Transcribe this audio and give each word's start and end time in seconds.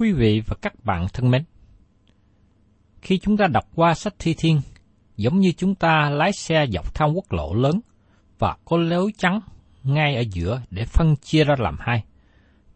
Quý 0.00 0.12
vị 0.12 0.42
và 0.46 0.56
các 0.62 0.84
bạn 0.84 1.06
thân 1.12 1.30
mến, 1.30 1.44
khi 3.02 3.18
chúng 3.18 3.36
ta 3.36 3.46
đọc 3.46 3.64
qua 3.74 3.94
sách 3.94 4.14
Thi 4.18 4.34
Thiên, 4.38 4.60
giống 5.16 5.38
như 5.38 5.52
chúng 5.56 5.74
ta 5.74 6.10
lái 6.10 6.32
xe 6.32 6.66
dọc 6.72 6.94
theo 6.94 7.12
quốc 7.12 7.32
lộ 7.32 7.54
lớn 7.54 7.80
và 8.38 8.56
có 8.64 8.76
lối 8.76 9.12
trắng 9.18 9.40
ngay 9.82 10.16
ở 10.16 10.24
giữa 10.32 10.62
để 10.70 10.84
phân 10.84 11.16
chia 11.16 11.44
ra 11.44 11.54
làm 11.58 11.76
hai. 11.80 12.04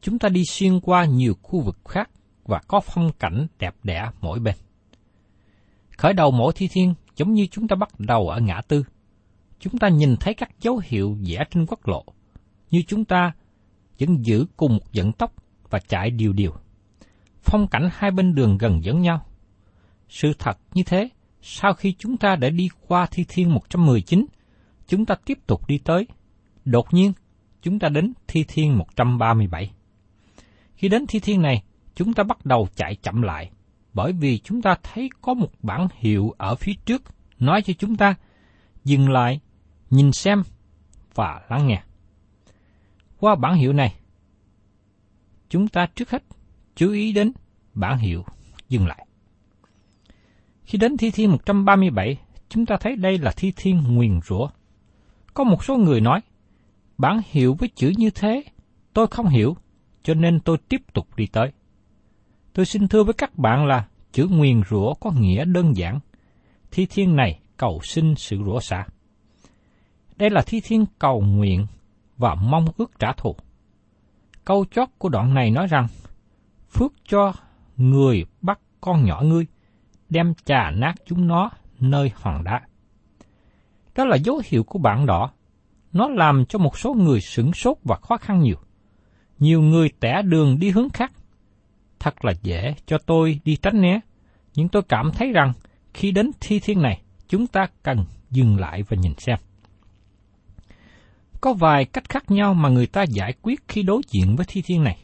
Chúng 0.00 0.18
ta 0.18 0.28
đi 0.28 0.44
xuyên 0.44 0.80
qua 0.80 1.04
nhiều 1.04 1.34
khu 1.42 1.60
vực 1.60 1.78
khác 1.84 2.10
và 2.44 2.60
có 2.68 2.80
phong 2.80 3.12
cảnh 3.18 3.46
đẹp 3.58 3.74
đẽ 3.82 4.10
mỗi 4.20 4.40
bên. 4.40 4.54
Khởi 5.96 6.12
đầu 6.12 6.30
mỗi 6.30 6.52
thi 6.56 6.68
thiên 6.72 6.94
giống 7.16 7.32
như 7.32 7.46
chúng 7.50 7.68
ta 7.68 7.76
bắt 7.76 7.88
đầu 7.98 8.28
ở 8.28 8.40
ngã 8.40 8.60
tư. 8.68 8.84
Chúng 9.60 9.78
ta 9.78 9.88
nhìn 9.88 10.16
thấy 10.20 10.34
các 10.34 10.50
dấu 10.60 10.80
hiệu 10.84 11.18
vẽ 11.28 11.44
trên 11.50 11.66
quốc 11.66 11.88
lộ, 11.88 12.04
như 12.70 12.82
chúng 12.86 13.04
ta 13.04 13.32
vẫn 14.00 14.26
giữ 14.26 14.46
cùng 14.56 14.72
một 14.72 14.84
vận 14.92 15.12
tốc 15.12 15.32
và 15.70 15.78
chạy 15.78 16.10
điều 16.10 16.32
điều. 16.32 16.63
Phong 17.44 17.66
cảnh 17.66 17.88
hai 17.92 18.10
bên 18.10 18.34
đường 18.34 18.58
gần 18.58 18.84
giống 18.84 19.00
nhau. 19.02 19.26
Sự 20.08 20.32
thật 20.38 20.58
như 20.74 20.82
thế, 20.82 21.08
sau 21.42 21.74
khi 21.74 21.94
chúng 21.98 22.16
ta 22.16 22.36
đã 22.36 22.50
đi 22.50 22.68
qua 22.88 23.06
thi 23.10 23.24
thiên 23.28 23.54
119, 23.54 24.26
chúng 24.88 25.06
ta 25.06 25.14
tiếp 25.24 25.38
tục 25.46 25.68
đi 25.68 25.78
tới. 25.78 26.06
Đột 26.64 26.94
nhiên, 26.94 27.12
chúng 27.62 27.78
ta 27.78 27.88
đến 27.88 28.12
thi 28.28 28.44
thiên 28.48 28.78
137. 28.78 29.70
Khi 30.74 30.88
đến 30.88 31.06
thi 31.08 31.20
thiên 31.20 31.42
này, 31.42 31.62
chúng 31.94 32.14
ta 32.14 32.22
bắt 32.22 32.46
đầu 32.46 32.68
chạy 32.76 32.96
chậm 33.02 33.22
lại, 33.22 33.50
bởi 33.92 34.12
vì 34.12 34.38
chúng 34.38 34.62
ta 34.62 34.76
thấy 34.82 35.10
có 35.20 35.34
một 35.34 35.50
bản 35.62 35.88
hiệu 35.98 36.34
ở 36.38 36.54
phía 36.54 36.72
trước 36.84 37.02
nói 37.38 37.62
cho 37.62 37.72
chúng 37.78 37.96
ta 37.96 38.14
dừng 38.84 39.10
lại, 39.10 39.40
nhìn 39.90 40.12
xem 40.12 40.42
và 41.14 41.40
lắng 41.50 41.66
nghe. 41.66 41.82
Qua 43.18 43.34
bản 43.34 43.54
hiệu 43.54 43.72
này, 43.72 43.94
chúng 45.48 45.68
ta 45.68 45.86
trước 45.94 46.10
hết 46.10 46.22
chú 46.74 46.90
ý 46.90 47.12
đến 47.12 47.32
bản 47.74 47.98
hiệu 47.98 48.24
dừng 48.68 48.86
lại. 48.86 49.06
Khi 50.64 50.78
đến 50.78 50.96
thi 50.96 51.10
thiên 51.10 51.30
137, 51.30 52.18
chúng 52.48 52.66
ta 52.66 52.76
thấy 52.80 52.96
đây 52.96 53.18
là 53.18 53.32
thi 53.36 53.52
thiên 53.56 53.82
nguyền 53.88 54.20
rủa. 54.20 54.48
Có 55.34 55.44
một 55.44 55.64
số 55.64 55.76
người 55.76 56.00
nói, 56.00 56.20
bản 56.98 57.20
hiệu 57.30 57.56
với 57.58 57.68
chữ 57.74 57.92
như 57.96 58.10
thế, 58.10 58.44
tôi 58.92 59.06
không 59.06 59.28
hiểu, 59.28 59.56
cho 60.02 60.14
nên 60.14 60.40
tôi 60.40 60.58
tiếp 60.68 60.82
tục 60.92 61.16
đi 61.16 61.26
tới. 61.26 61.52
Tôi 62.52 62.66
xin 62.66 62.88
thưa 62.88 63.04
với 63.04 63.14
các 63.14 63.38
bạn 63.38 63.66
là 63.66 63.86
chữ 64.12 64.26
nguyền 64.30 64.62
rủa 64.70 64.94
có 64.94 65.10
nghĩa 65.10 65.44
đơn 65.44 65.76
giản. 65.76 66.00
Thi 66.70 66.86
thiên 66.90 67.16
này 67.16 67.40
cầu 67.56 67.80
xin 67.82 68.14
sự 68.14 68.38
rủa 68.44 68.60
xả. 68.60 68.86
Đây 70.16 70.30
là 70.30 70.42
thi 70.46 70.60
thiên 70.64 70.84
cầu 70.98 71.20
nguyện 71.20 71.66
và 72.16 72.34
mong 72.34 72.66
ước 72.76 72.98
trả 72.98 73.12
thù. 73.12 73.36
Câu 74.44 74.64
chót 74.70 74.88
của 74.98 75.08
đoạn 75.08 75.34
này 75.34 75.50
nói 75.50 75.66
rằng, 75.66 75.86
phước 76.74 76.92
cho 77.08 77.32
người 77.76 78.24
bắt 78.40 78.58
con 78.80 79.04
nhỏ 79.04 79.22
ngươi, 79.22 79.46
đem 80.08 80.34
trà 80.44 80.70
nát 80.70 80.94
chúng 81.06 81.26
nó 81.26 81.50
nơi 81.80 82.12
hòn 82.14 82.44
đá. 82.44 82.60
Đó 83.94 84.04
là 84.04 84.16
dấu 84.16 84.42
hiệu 84.44 84.64
của 84.64 84.78
bản 84.78 85.06
đỏ. 85.06 85.30
Nó 85.92 86.08
làm 86.08 86.44
cho 86.46 86.58
một 86.58 86.78
số 86.78 86.94
người 86.94 87.20
sửng 87.20 87.52
sốt 87.52 87.76
và 87.84 87.96
khó 87.96 88.16
khăn 88.16 88.40
nhiều. 88.40 88.56
Nhiều 89.38 89.62
người 89.62 89.88
tẻ 90.00 90.22
đường 90.22 90.58
đi 90.58 90.70
hướng 90.70 90.88
khác. 90.88 91.12
Thật 91.98 92.24
là 92.24 92.32
dễ 92.42 92.74
cho 92.86 92.98
tôi 92.98 93.40
đi 93.44 93.56
tránh 93.56 93.80
né, 93.80 94.00
nhưng 94.54 94.68
tôi 94.68 94.82
cảm 94.82 95.10
thấy 95.14 95.32
rằng 95.32 95.52
khi 95.94 96.10
đến 96.10 96.30
thi 96.40 96.60
thiên 96.60 96.82
này, 96.82 97.02
chúng 97.28 97.46
ta 97.46 97.66
cần 97.82 98.04
dừng 98.30 98.58
lại 98.58 98.82
và 98.82 98.96
nhìn 98.96 99.14
xem. 99.18 99.38
Có 101.40 101.52
vài 101.52 101.84
cách 101.84 102.08
khác 102.08 102.30
nhau 102.30 102.54
mà 102.54 102.68
người 102.68 102.86
ta 102.86 103.04
giải 103.08 103.34
quyết 103.42 103.68
khi 103.68 103.82
đối 103.82 104.02
diện 104.08 104.36
với 104.36 104.46
thi 104.48 104.62
thiên 104.62 104.84
này. 104.84 105.03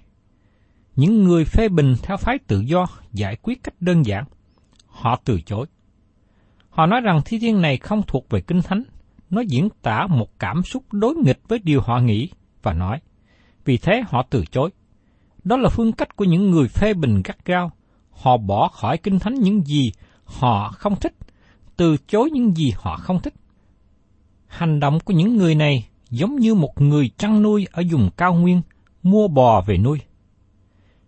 Những 0.96 1.24
người 1.24 1.44
phê 1.44 1.68
bình 1.68 1.94
theo 2.02 2.16
phái 2.16 2.38
tự 2.46 2.60
do 2.60 2.86
giải 3.12 3.36
quyết 3.42 3.62
cách 3.62 3.74
đơn 3.80 4.06
giản. 4.06 4.24
Họ 4.86 5.20
từ 5.24 5.40
chối. 5.40 5.66
Họ 6.70 6.86
nói 6.86 7.00
rằng 7.00 7.20
thi 7.24 7.38
thiên 7.38 7.60
này 7.60 7.76
không 7.76 8.02
thuộc 8.06 8.26
về 8.30 8.40
kinh 8.40 8.62
thánh, 8.62 8.82
nó 9.30 9.40
diễn 9.40 9.68
tả 9.82 10.06
một 10.06 10.38
cảm 10.38 10.62
xúc 10.62 10.84
đối 10.92 11.14
nghịch 11.14 11.40
với 11.48 11.58
điều 11.58 11.80
họ 11.80 11.98
nghĩ 11.98 12.28
và 12.62 12.72
nói. 12.72 13.00
Vì 13.64 13.76
thế 13.76 14.02
họ 14.08 14.22
từ 14.30 14.44
chối. 14.50 14.70
Đó 15.44 15.56
là 15.56 15.68
phương 15.68 15.92
cách 15.92 16.16
của 16.16 16.24
những 16.24 16.50
người 16.50 16.68
phê 16.68 16.94
bình 16.94 17.22
gắt 17.24 17.44
gao. 17.44 17.72
Họ 18.10 18.36
bỏ 18.36 18.68
khỏi 18.68 18.98
kinh 18.98 19.18
thánh 19.18 19.34
những 19.34 19.66
gì 19.66 19.92
họ 20.24 20.70
không 20.70 20.96
thích, 20.96 21.14
từ 21.76 21.96
chối 22.06 22.30
những 22.30 22.56
gì 22.56 22.72
họ 22.76 22.96
không 22.96 23.20
thích. 23.20 23.34
Hành 24.46 24.80
động 24.80 24.98
của 25.00 25.12
những 25.12 25.36
người 25.36 25.54
này 25.54 25.88
giống 26.10 26.36
như 26.36 26.54
một 26.54 26.80
người 26.80 27.10
chăn 27.18 27.42
nuôi 27.42 27.66
ở 27.72 27.82
vùng 27.90 28.10
cao 28.16 28.34
nguyên 28.34 28.62
mua 29.02 29.28
bò 29.28 29.60
về 29.66 29.78
nuôi. 29.78 29.98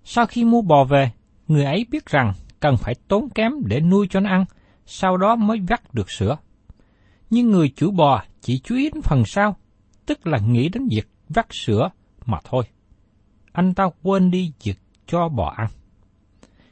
Sau 0.05 0.27
khi 0.27 0.45
mua 0.45 0.63
bò 0.63 0.85
về, 0.85 1.11
người 1.49 1.65
ấy 1.65 1.87
biết 1.91 2.07
rằng 2.07 2.33
cần 2.61 2.77
phải 2.77 2.95
tốn 3.09 3.29
kém 3.35 3.53
để 3.65 3.81
nuôi 3.81 4.07
cho 4.11 4.21
nó 4.21 4.31
ăn, 4.31 4.45
sau 4.87 5.17
đó 5.17 5.37
mới 5.37 5.61
vắt 5.69 5.95
được 5.95 6.11
sữa. 6.11 6.37
Nhưng 7.31 7.51
người 7.51 7.73
chủ 7.77 7.91
bò 7.91 8.23
chỉ 8.41 8.59
chú 8.59 8.77
ý 8.77 8.91
đến 8.91 9.03
phần 9.03 9.23
sau, 9.27 9.57
tức 10.07 10.27
là 10.27 10.39
nghĩ 10.39 10.69
đến 10.69 10.89
việc 10.91 11.09
vắt 11.29 11.47
sữa 11.51 11.91
mà 12.27 12.39
thôi. 12.45 12.65
Anh 13.53 13.75
ta 13.75 13.85
quên 14.03 14.31
đi 14.31 14.53
việc 14.65 14.79
cho 15.07 15.29
bò 15.29 15.55
ăn. 15.57 15.69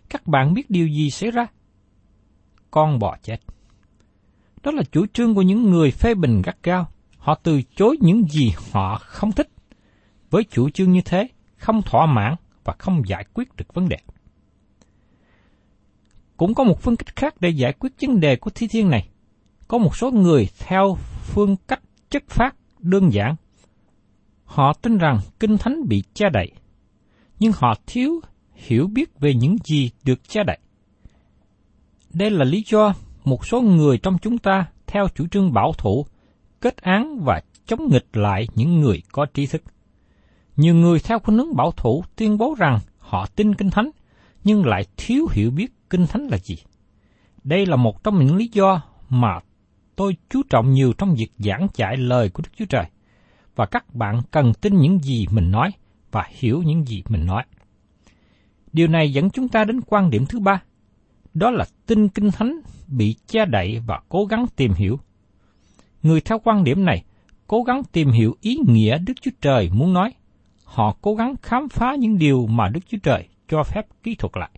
các 0.09 0.27
bạn 0.27 0.55
biết 0.55 0.71
điều 0.71 0.89
gì 0.89 1.11
xảy 1.11 1.31
ra? 1.31 1.47
Con 2.71 2.99
bò 2.99 3.17
chết. 3.23 3.37
Đó 4.63 4.71
là 4.71 4.83
chủ 4.93 5.07
trương 5.13 5.35
của 5.35 5.43
những 5.43 5.71
người 5.71 5.91
phê 5.91 6.15
bình 6.15 6.43
gắt 6.43 6.57
gao. 6.63 6.89
Họ 7.19 7.35
từ 7.43 7.63
chối 7.77 7.97
những 8.01 8.29
gì 8.29 8.53
họ 8.73 8.99
không 8.99 9.33
thích. 9.33 9.49
Với 10.31 10.45
chủ 10.45 10.71
trương 10.71 10.93
như 10.93 11.01
thế, 11.05 11.29
không 11.57 11.83
thỏa 11.83 12.07
mãn 12.07 12.35
và 12.71 12.77
không 12.79 13.03
giải 13.07 13.25
quyết 13.35 13.57
được 13.57 13.75
vấn 13.75 13.89
đề. 13.89 13.97
Cũng 16.37 16.55
có 16.55 16.65
một 16.65 16.83
phương 16.83 16.97
cách 16.97 17.17
khác 17.17 17.35
để 17.41 17.49
giải 17.49 17.73
quyết 17.73 17.93
vấn 18.01 18.21
đề 18.21 18.37
của 18.37 18.51
thi 18.55 18.67
thiên 18.71 18.91
này. 18.91 19.09
Có 19.69 19.79
một 19.79 19.97
số 19.97 20.11
người 20.11 20.49
theo 20.59 20.97
phương 21.23 21.57
cách 21.69 21.83
chất 22.11 22.23
phát 22.29 22.57
đơn 22.79 23.13
giản. 23.13 23.37
Họ 24.45 24.73
tin 24.73 24.99
rằng 24.99 25.19
Kinh 25.41 25.59
Thánh 25.59 25.89
bị 25.89 26.03
che 26.15 26.29
đậy, 26.33 26.53
nhưng 27.39 27.53
họ 27.55 27.75
thiếu 27.87 28.21
hiểu 28.55 28.87
biết 28.87 29.21
về 29.21 29.35
những 29.35 29.57
gì 29.65 29.91
được 30.05 30.29
che 30.29 30.45
đậy. 30.45 30.59
Đây 32.15 32.31
là 32.31 32.45
lý 32.45 32.65
do 32.67 32.95
một 33.25 33.47
số 33.47 33.61
người 33.61 33.99
trong 33.99 34.19
chúng 34.23 34.39
ta 34.39 34.67
theo 34.87 35.09
chủ 35.15 35.27
trương 35.27 35.53
bảo 35.53 35.73
thủ, 35.79 36.07
kết 36.61 36.77
án 36.77 37.21
và 37.25 37.41
chống 37.67 37.89
nghịch 37.91 38.17
lại 38.17 38.47
những 38.55 38.81
người 38.81 39.03
có 39.13 39.27
trí 39.35 39.47
thức. 39.47 39.63
Nhiều 40.61 40.75
người 40.75 40.99
theo 40.99 41.19
khuynh 41.19 41.39
hướng 41.39 41.57
bảo 41.57 41.71
thủ 41.71 42.05
tuyên 42.17 42.39
bố 42.39 42.55
rằng 42.59 42.79
họ 42.99 43.27
tin 43.27 43.55
Kinh 43.55 43.71
Thánh, 43.71 43.91
nhưng 44.45 44.67
lại 44.67 44.85
thiếu 44.97 45.27
hiểu 45.33 45.51
biết 45.51 45.73
Kinh 45.91 46.07
Thánh 46.07 46.27
là 46.31 46.39
gì. 46.39 46.57
Đây 47.45 47.67
là 47.67 47.77
một 47.77 48.05
trong 48.05 48.27
những 48.27 48.37
lý 48.37 48.51
do 48.53 48.83
mà 49.09 49.41
tôi 49.97 50.17
chú 50.31 50.43
trọng 50.51 50.73
nhiều 50.73 50.93
trong 50.99 51.15
việc 51.15 51.29
giảng 51.39 51.67
giải 51.75 51.97
lời 51.97 52.31
của 52.31 52.43
Đức 52.43 52.51
Chúa 52.59 52.65
Trời. 52.65 52.85
Và 53.57 53.67
các 53.67 53.95
bạn 53.95 54.23
cần 54.31 54.53
tin 54.55 54.77
những 54.77 54.99
gì 54.99 55.27
mình 55.31 55.51
nói 55.51 55.71
và 56.11 56.27
hiểu 56.31 56.63
những 56.63 56.87
gì 56.87 57.03
mình 57.09 57.27
nói. 57.27 57.45
Điều 58.73 58.89
này 58.89 59.13
dẫn 59.13 59.31
chúng 59.31 59.49
ta 59.49 59.65
đến 59.65 59.81
quan 59.87 60.11
điểm 60.11 60.27
thứ 60.27 60.41
ba. 60.41 60.63
Đó 61.35 61.51
là 61.51 61.65
tin 61.87 62.09
kinh 62.09 62.31
thánh 62.31 62.61
bị 62.89 63.17
che 63.27 63.45
đậy 63.45 63.81
và 63.87 64.01
cố 64.09 64.25
gắng 64.25 64.47
tìm 64.57 64.73
hiểu. 64.73 64.99
Người 66.03 66.21
theo 66.21 66.39
quan 66.45 66.65
điểm 66.65 66.85
này 66.85 67.05
cố 67.47 67.63
gắng 67.63 67.83
tìm 67.93 68.11
hiểu 68.11 68.37
ý 68.41 68.59
nghĩa 68.67 68.99
Đức 68.99 69.15
Chúa 69.21 69.31
Trời 69.41 69.71
muốn 69.73 69.93
nói. 69.93 70.13
Họ 70.71 70.97
cố 71.01 71.15
gắng 71.15 71.35
khám 71.43 71.69
phá 71.69 71.95
những 71.95 72.19
điều 72.19 72.47
mà 72.47 72.69
Đức 72.69 72.81
Chúa 72.89 72.99
Trời 73.03 73.29
cho 73.49 73.63
phép 73.63 73.87
kỹ 74.03 74.15
thuật 74.15 74.37
lại. 74.37 74.51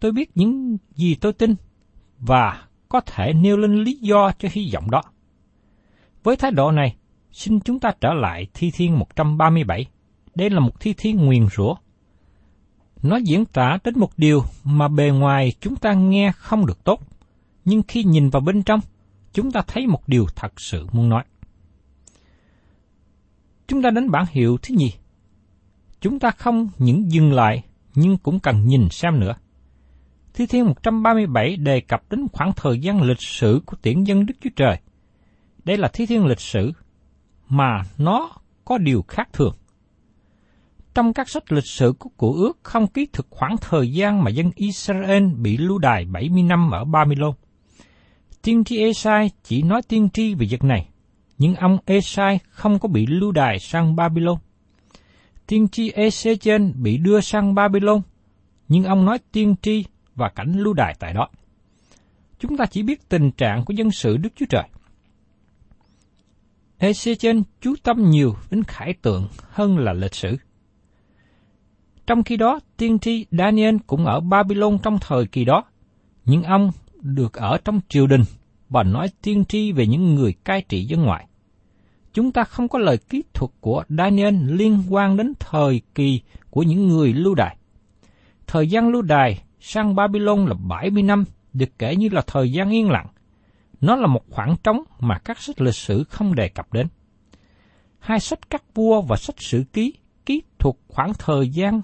Tôi 0.00 0.12
biết 0.12 0.30
những 0.34 0.76
gì 0.94 1.14
tôi 1.14 1.32
tin 1.32 1.54
và 2.18 2.66
có 2.88 3.00
thể 3.00 3.32
nêu 3.32 3.56
lên 3.56 3.84
lý 3.84 3.98
do 4.00 4.32
cho 4.38 4.48
hy 4.52 4.70
vọng 4.74 4.90
đó. 4.90 5.02
Với 6.22 6.36
thái 6.36 6.50
độ 6.50 6.70
này, 6.70 6.96
xin 7.32 7.60
chúng 7.60 7.78
ta 7.78 7.92
trở 8.00 8.12
lại 8.14 8.46
thi 8.54 8.70
thiên 8.74 8.98
137. 8.98 9.86
Đây 10.34 10.50
là 10.50 10.60
một 10.60 10.80
thi 10.80 10.94
thiên 10.96 11.16
nguyền 11.16 11.46
rủa. 11.56 11.74
Nó 13.02 13.16
diễn 13.16 13.44
tả 13.44 13.78
đến 13.84 13.98
một 13.98 14.10
điều 14.16 14.42
mà 14.64 14.88
bề 14.88 15.10
ngoài 15.10 15.52
chúng 15.60 15.76
ta 15.76 15.92
nghe 15.92 16.32
không 16.36 16.66
được 16.66 16.84
tốt, 16.84 17.00
nhưng 17.64 17.82
khi 17.88 18.04
nhìn 18.04 18.30
vào 18.30 18.40
bên 18.40 18.62
trong, 18.62 18.80
chúng 19.32 19.52
ta 19.52 19.62
thấy 19.66 19.86
một 19.86 20.08
điều 20.08 20.26
thật 20.36 20.60
sự 20.60 20.86
muốn 20.92 21.08
nói. 21.08 21.24
Chúng 23.72 23.82
ta 23.82 23.90
đến 23.90 24.10
bản 24.10 24.24
hiệu 24.30 24.58
thứ 24.62 24.74
nhì. 24.74 24.92
Chúng 26.00 26.18
ta 26.18 26.30
không 26.30 26.68
những 26.78 27.12
dừng 27.12 27.32
lại, 27.32 27.62
nhưng 27.94 28.18
cũng 28.18 28.40
cần 28.40 28.66
nhìn 28.66 28.88
xem 28.90 29.20
nữa. 29.20 29.34
Thi 30.34 30.46
Thiên 30.46 30.66
137 30.66 31.56
đề 31.56 31.80
cập 31.80 32.02
đến 32.10 32.26
khoảng 32.32 32.52
thời 32.56 32.78
gian 32.78 33.02
lịch 33.02 33.22
sử 33.22 33.60
của 33.66 33.76
tiễn 33.82 34.04
dân 34.04 34.26
Đức 34.26 34.34
Chúa 34.40 34.50
Trời. 34.56 34.76
Đây 35.64 35.76
là 35.76 35.88
Thi 35.92 36.06
Thiên 36.06 36.26
lịch 36.26 36.40
sử, 36.40 36.72
mà 37.48 37.82
nó 37.98 38.32
có 38.64 38.78
điều 38.78 39.04
khác 39.08 39.28
thường. 39.32 39.54
Trong 40.94 41.12
các 41.12 41.28
sách 41.28 41.52
lịch 41.52 41.66
sử 41.66 41.94
của 41.98 42.10
Cụ 42.16 42.32
ước 42.32 42.58
không 42.62 42.86
ký 42.86 43.06
thực 43.12 43.26
khoảng 43.30 43.56
thời 43.60 43.92
gian 43.92 44.24
mà 44.24 44.30
dân 44.30 44.50
Israel 44.54 45.26
bị 45.26 45.56
lưu 45.56 45.78
đày 45.78 46.04
70 46.04 46.42
năm 46.42 46.70
ở 46.70 46.84
Babylon. 46.84 47.34
Tiên 48.42 48.64
tri 48.64 48.78
Esai 48.78 49.30
chỉ 49.42 49.62
nói 49.62 49.82
tiên 49.82 50.08
tri 50.12 50.34
về 50.34 50.46
việc 50.50 50.64
này, 50.64 50.88
nhưng 51.42 51.54
ông 51.54 51.78
Esai 51.86 52.38
không 52.50 52.78
có 52.78 52.88
bị 52.88 53.06
lưu 53.06 53.32
đày 53.32 53.58
sang 53.58 53.96
Babylon. 53.96 54.38
Tiên 55.46 55.68
tri 55.68 55.92
Ezechen 55.92 56.72
bị 56.82 56.96
đưa 56.96 57.20
sang 57.20 57.54
Babylon, 57.54 58.00
nhưng 58.68 58.84
ông 58.84 59.04
nói 59.04 59.18
tiên 59.32 59.54
tri 59.62 59.84
và 60.14 60.28
cảnh 60.28 60.52
lưu 60.52 60.74
đài 60.74 60.94
tại 60.98 61.12
đó. 61.12 61.28
Chúng 62.38 62.56
ta 62.56 62.64
chỉ 62.66 62.82
biết 62.82 63.08
tình 63.08 63.30
trạng 63.30 63.64
của 63.64 63.74
dân 63.74 63.90
sự 63.90 64.16
Đức 64.16 64.28
Chúa 64.36 64.46
Trời. 64.48 64.62
Ezechen 66.78 67.42
chú 67.60 67.74
tâm 67.82 68.10
nhiều 68.10 68.34
đến 68.50 68.64
khải 68.64 68.94
tượng 69.02 69.28
hơn 69.50 69.78
là 69.78 69.92
lịch 69.92 70.14
sử. 70.14 70.36
Trong 72.06 72.22
khi 72.22 72.36
đó, 72.36 72.60
tiên 72.76 72.98
tri 72.98 73.26
Daniel 73.30 73.76
cũng 73.86 74.06
ở 74.06 74.20
Babylon 74.20 74.78
trong 74.82 74.98
thời 75.00 75.26
kỳ 75.26 75.44
đó, 75.44 75.64
nhưng 76.24 76.42
ông 76.42 76.70
được 77.00 77.32
ở 77.32 77.58
trong 77.64 77.80
triều 77.88 78.06
đình 78.06 78.22
và 78.68 78.82
nói 78.82 79.08
tiên 79.22 79.44
tri 79.44 79.72
về 79.72 79.86
những 79.86 80.14
người 80.14 80.32
cai 80.44 80.62
trị 80.68 80.84
dân 80.84 81.02
ngoại. 81.02 81.26
Chúng 82.12 82.32
ta 82.32 82.44
không 82.44 82.68
có 82.68 82.78
lời 82.78 82.98
kỹ 82.98 83.22
thuật 83.34 83.50
của 83.60 83.84
Daniel 83.88 84.34
liên 84.46 84.82
quan 84.88 85.16
đến 85.16 85.32
thời 85.40 85.80
kỳ 85.94 86.20
của 86.50 86.62
những 86.62 86.88
người 86.88 87.12
lưu 87.12 87.34
đài. 87.34 87.56
Thời 88.46 88.66
gian 88.66 88.88
lưu 88.88 89.02
đài 89.02 89.42
sang 89.60 89.94
Babylon 89.94 90.46
là 90.46 90.54
70 90.68 91.02
năm, 91.02 91.24
được 91.52 91.78
kể 91.78 91.96
như 91.96 92.08
là 92.12 92.22
thời 92.26 92.52
gian 92.52 92.70
yên 92.70 92.90
lặng. 92.90 93.06
Nó 93.80 93.96
là 93.96 94.06
một 94.06 94.22
khoảng 94.30 94.56
trống 94.64 94.82
mà 95.00 95.18
các 95.18 95.38
sách 95.38 95.60
lịch 95.60 95.74
sử 95.74 96.04
không 96.04 96.34
đề 96.34 96.48
cập 96.48 96.72
đến. 96.72 96.86
Hai 97.98 98.20
sách 98.20 98.50
các 98.50 98.62
vua 98.74 99.00
và 99.00 99.16
sách 99.16 99.36
sử 99.38 99.64
ký 99.72 99.94
ký 100.26 100.42
thuật 100.58 100.76
khoảng 100.88 101.12
thời 101.18 101.48
gian 101.48 101.80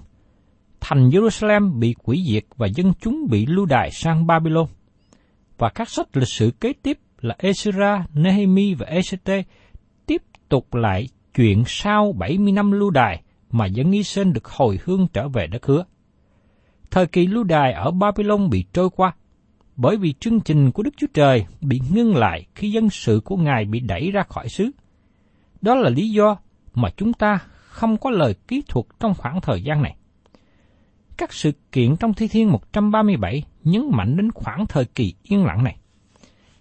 thành 0.79 1.09
Jerusalem 1.09 1.79
bị 1.79 1.95
quỷ 2.03 2.23
diệt 2.29 2.43
và 2.57 2.67
dân 2.67 2.93
chúng 3.01 3.27
bị 3.29 3.45
lưu 3.45 3.65
đày 3.65 3.91
sang 3.91 4.27
Babylon. 4.27 4.65
Và 5.57 5.69
các 5.69 5.89
sách 5.89 6.17
lịch 6.17 6.27
sử 6.27 6.51
kế 6.51 6.73
tiếp 6.73 6.99
là 7.21 7.35
Ezra, 7.39 8.03
Nehemi 8.13 8.73
và 8.73 8.85
Esete 8.85 9.43
tục 10.49 10.75
lại 10.75 11.07
chuyện 11.35 11.63
sau 11.67 12.11
70 12.11 12.51
năm 12.51 12.71
lưu 12.71 12.89
đài 12.89 13.21
mà 13.51 13.65
dân 13.65 13.91
Israel 13.91 14.31
được 14.31 14.47
hồi 14.47 14.79
hương 14.83 15.07
trở 15.13 15.27
về 15.27 15.47
đất 15.47 15.65
hứa. 15.65 15.83
Thời 16.91 17.07
kỳ 17.07 17.27
lưu 17.27 17.43
đài 17.43 17.73
ở 17.73 17.91
Babylon 17.91 18.49
bị 18.49 18.65
trôi 18.73 18.89
qua, 18.89 19.15
bởi 19.75 19.97
vì 19.97 20.13
chương 20.19 20.39
trình 20.39 20.71
của 20.71 20.83
Đức 20.83 20.93
Chúa 20.97 21.07
Trời 21.13 21.45
bị 21.61 21.81
ngưng 21.91 22.15
lại 22.15 22.45
khi 22.55 22.71
dân 22.71 22.89
sự 22.89 23.21
của 23.25 23.37
Ngài 23.37 23.65
bị 23.65 23.79
đẩy 23.79 24.11
ra 24.11 24.23
khỏi 24.23 24.49
xứ. 24.49 24.71
Đó 25.61 25.75
là 25.75 25.89
lý 25.89 26.09
do 26.09 26.37
mà 26.73 26.89
chúng 26.97 27.13
ta 27.13 27.39
không 27.67 27.97
có 27.97 28.09
lời 28.09 28.35
kỹ 28.47 28.63
thuật 28.67 28.85
trong 28.99 29.13
khoảng 29.17 29.41
thời 29.41 29.61
gian 29.61 29.81
này. 29.81 29.95
Các 31.17 31.33
sự 31.33 31.51
kiện 31.71 31.95
trong 31.97 32.13
Thi 32.13 32.27
Thiên 32.27 32.51
137 32.51 33.43
nhấn 33.63 33.89
mạnh 33.91 34.17
đến 34.17 34.31
khoảng 34.31 34.65
thời 34.67 34.85
kỳ 34.85 35.13
yên 35.23 35.45
lặng 35.45 35.63
này. 35.63 35.77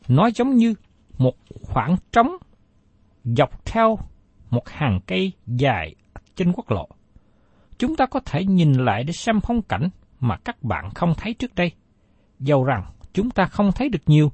Nó 0.08 0.30
giống 0.34 0.56
như 0.56 0.74
một 1.18 1.36
khoảng 1.62 1.96
trống 2.12 2.36
dọc 3.36 3.64
theo 3.64 3.98
một 4.50 4.68
hàng 4.68 5.00
cây 5.06 5.32
dài 5.46 5.94
trên 6.34 6.52
quốc 6.52 6.70
lộ. 6.70 6.88
Chúng 7.78 7.96
ta 7.96 8.06
có 8.06 8.20
thể 8.20 8.44
nhìn 8.44 8.72
lại 8.72 9.04
để 9.04 9.12
xem 9.12 9.40
phong 9.40 9.62
cảnh 9.62 9.88
mà 10.20 10.36
các 10.36 10.62
bạn 10.62 10.90
không 10.94 11.14
thấy 11.16 11.34
trước 11.34 11.54
đây. 11.54 11.72
Dầu 12.38 12.64
rằng 12.64 12.84
chúng 13.12 13.30
ta 13.30 13.46
không 13.46 13.72
thấy 13.72 13.88
được 13.88 14.02
nhiều, 14.06 14.32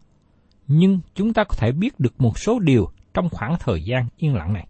nhưng 0.66 1.00
chúng 1.14 1.32
ta 1.32 1.44
có 1.44 1.54
thể 1.58 1.72
biết 1.72 2.00
được 2.00 2.20
một 2.20 2.38
số 2.38 2.58
điều 2.58 2.88
trong 3.14 3.28
khoảng 3.30 3.56
thời 3.60 3.84
gian 3.84 4.08
yên 4.16 4.34
lặng 4.34 4.52
này. 4.52 4.66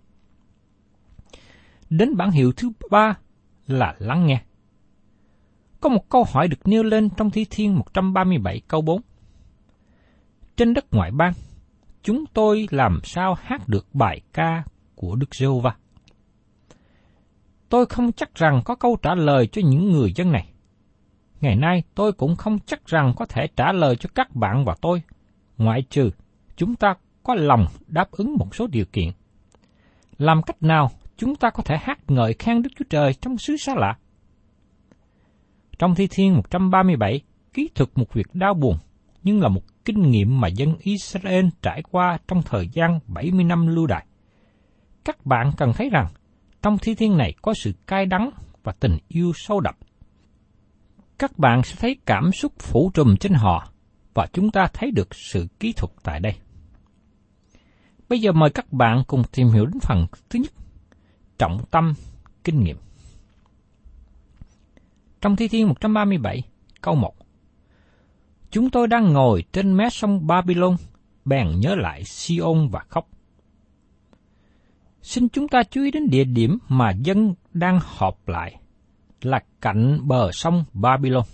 Đến 1.91 2.17
bản 2.17 2.31
hiệu 2.31 2.53
thứ 2.57 2.71
ba 2.91 3.15
là 3.67 3.95
lắng 3.99 4.27
nghe. 4.27 4.43
Có 5.81 5.89
một 5.89 6.09
câu 6.09 6.25
hỏi 6.33 6.49
được 6.49 6.69
nêu 6.69 6.83
lên 6.83 7.09
trong 7.17 7.31
Thi 7.31 7.47
Thiên 7.51 7.77
137 7.77 8.61
câu 8.69 8.83
4. 8.83 9.01
Trên 10.57 10.75
đất 10.75 10.85
ngoại 10.91 11.11
bang, 11.11 11.33
chúng 12.05 12.25
tôi 12.27 12.69
làm 12.71 13.01
sao 13.05 13.35
hát 13.35 13.69
được 13.69 13.87
bài 13.93 14.21
ca 14.33 14.65
của 14.95 15.17
Đức 15.17 15.35
giê 15.35 15.47
va 15.63 15.77
Tôi 17.69 17.87
không 17.87 18.13
chắc 18.13 18.35
rằng 18.35 18.61
có 18.65 18.75
câu 18.75 18.97
trả 19.03 19.15
lời 19.15 19.47
cho 19.47 19.63
những 19.65 19.93
người 19.93 20.13
dân 20.17 20.33
này. 20.33 20.53
Ngày 21.41 21.57
nay 21.57 21.83
tôi 21.95 22.13
cũng 22.13 22.37
không 22.37 22.59
chắc 22.67 22.87
rằng 22.87 23.13
có 23.17 23.27
thể 23.27 23.47
trả 23.57 23.73
lời 23.73 23.97
cho 23.97 24.09
các 24.15 24.37
bạn 24.37 24.65
và 24.65 24.75
tôi, 24.81 25.03
ngoại 25.59 25.83
trừ 25.83 26.11
chúng 26.57 26.77
ta 26.77 26.95
có 27.23 27.35
lòng 27.35 27.67
đáp 27.87 28.11
ứng 28.11 28.37
một 28.39 28.55
số 28.55 28.67
điều 28.67 28.85
kiện. 28.93 29.11
Làm 30.19 30.43
cách 30.43 30.63
nào 30.63 30.91
chúng 31.17 31.37
ta 31.37 31.51
có 31.51 31.63
thể 31.63 31.77
hát 31.81 31.99
ngợi 32.09 32.35
khen 32.39 32.63
Đức 32.63 32.71
Chúa 32.79 32.85
Trời 32.91 33.15
trong 33.15 33.39
xứ 33.39 33.57
xa 33.57 33.75
lạ? 33.75 33.99
Trong 35.79 35.95
Thi 35.95 36.09
Thiên 36.11 36.35
137, 36.35 37.21
ký 37.53 37.69
thực 37.75 37.99
một 37.99 38.13
việc 38.13 38.27
đau 38.35 38.55
buồn, 38.55 38.77
nhưng 39.25 39.41
là 39.41 39.49
một 39.49 39.63
kinh 39.85 40.11
nghiệm 40.11 40.41
mà 40.41 40.49
dân 40.49 40.77
Israel 40.79 41.47
trải 41.63 41.83
qua 41.91 42.19
trong 42.29 42.43
thời 42.43 42.69
gian 42.69 43.01
70 43.07 43.45
năm 43.45 43.67
lưu 43.67 43.87
đày. 43.87 44.07
Các 45.05 45.27
bạn 45.27 45.53
cần 45.57 45.73
thấy 45.73 45.91
rằng, 45.91 46.07
trong 46.63 46.79
Thi 46.79 46.95
Thiên 46.95 47.17
này 47.17 47.35
có 47.43 47.55
sự 47.55 47.73
cay 47.87 48.07
đắng 48.07 48.31
và 48.63 48.73
tình 48.73 48.99
yêu 49.09 49.33
sâu 49.35 49.61
đậm 49.61 49.75
các 51.19 51.39
bạn 51.39 51.63
sẽ 51.63 51.77
thấy 51.79 51.97
cảm 52.07 52.33
xúc 52.33 52.53
phủ 52.59 52.91
trùm 52.95 53.17
trên 53.17 53.33
họ 53.33 53.69
và 54.15 54.27
chúng 54.33 54.51
ta 54.51 54.67
thấy 54.73 54.91
được 54.91 55.15
sự 55.15 55.47
kỹ 55.61 55.73
thuật 55.73 55.93
tại 56.03 56.21
đây. 56.21 56.35
Bây 58.09 58.21
giờ 58.21 58.33
mời 58.33 58.51
các 58.51 58.73
bạn 58.73 59.03
cùng 59.07 59.23
tìm 59.33 59.49
hiểu 59.49 59.67
đến 59.67 59.81
phần 59.81 60.07
thứ 60.31 60.39
nhất, 60.39 60.53
trọng 61.39 61.65
tâm 61.71 61.95
kinh 62.45 62.61
nghiệm. 62.65 62.77
Trong 65.21 65.37
Thi 65.37 65.49
Thiên 65.49 65.69
137, 65.69 66.43
câu 66.81 66.95
1. 66.95 67.15
Chúng 68.55 68.71
tôi 68.71 68.87
đang 68.87 69.13
ngồi 69.13 69.45
trên 69.53 69.77
mé 69.77 69.89
sông 69.91 70.27
Babylon, 70.27 70.77
bèn 71.25 71.61
nhớ 71.61 71.75
lại 71.75 72.05
Sion 72.05 72.69
và 72.69 72.81
khóc. 72.89 73.09
Xin 75.03 75.29
chúng 75.29 75.49
ta 75.49 75.63
chú 75.63 75.83
ý 75.83 75.91
đến 75.91 76.11
địa 76.11 76.25
điểm 76.25 76.59
mà 76.69 76.91
dân 76.91 77.35
đang 77.53 77.81
họp 77.83 78.29
lại, 78.29 78.57
là 79.23 79.41
cạnh 79.61 79.99
bờ 80.03 80.33
sông 80.33 80.65
Babylon. 80.73 81.25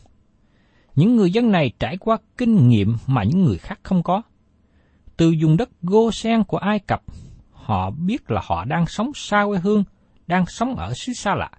Những 0.94 1.16
người 1.16 1.30
dân 1.30 1.52
này 1.52 1.72
trải 1.78 1.96
qua 1.96 2.18
kinh 2.38 2.68
nghiệm 2.68 2.96
mà 3.06 3.24
những 3.24 3.44
người 3.44 3.58
khác 3.58 3.80
không 3.82 4.02
có. 4.02 4.22
Từ 5.16 5.34
vùng 5.42 5.56
đất 5.56 5.70
Gosen 5.82 6.44
của 6.44 6.58
Ai 6.58 6.78
Cập, 6.78 7.02
họ 7.52 7.90
biết 7.90 8.30
là 8.30 8.40
họ 8.44 8.64
đang 8.64 8.86
sống 8.86 9.10
xa 9.14 9.44
quê 9.46 9.58
hương, 9.58 9.84
đang 10.26 10.46
sống 10.46 10.76
ở 10.76 10.92
xứ 10.94 11.12
xa 11.12 11.34
lạ. 11.34 11.50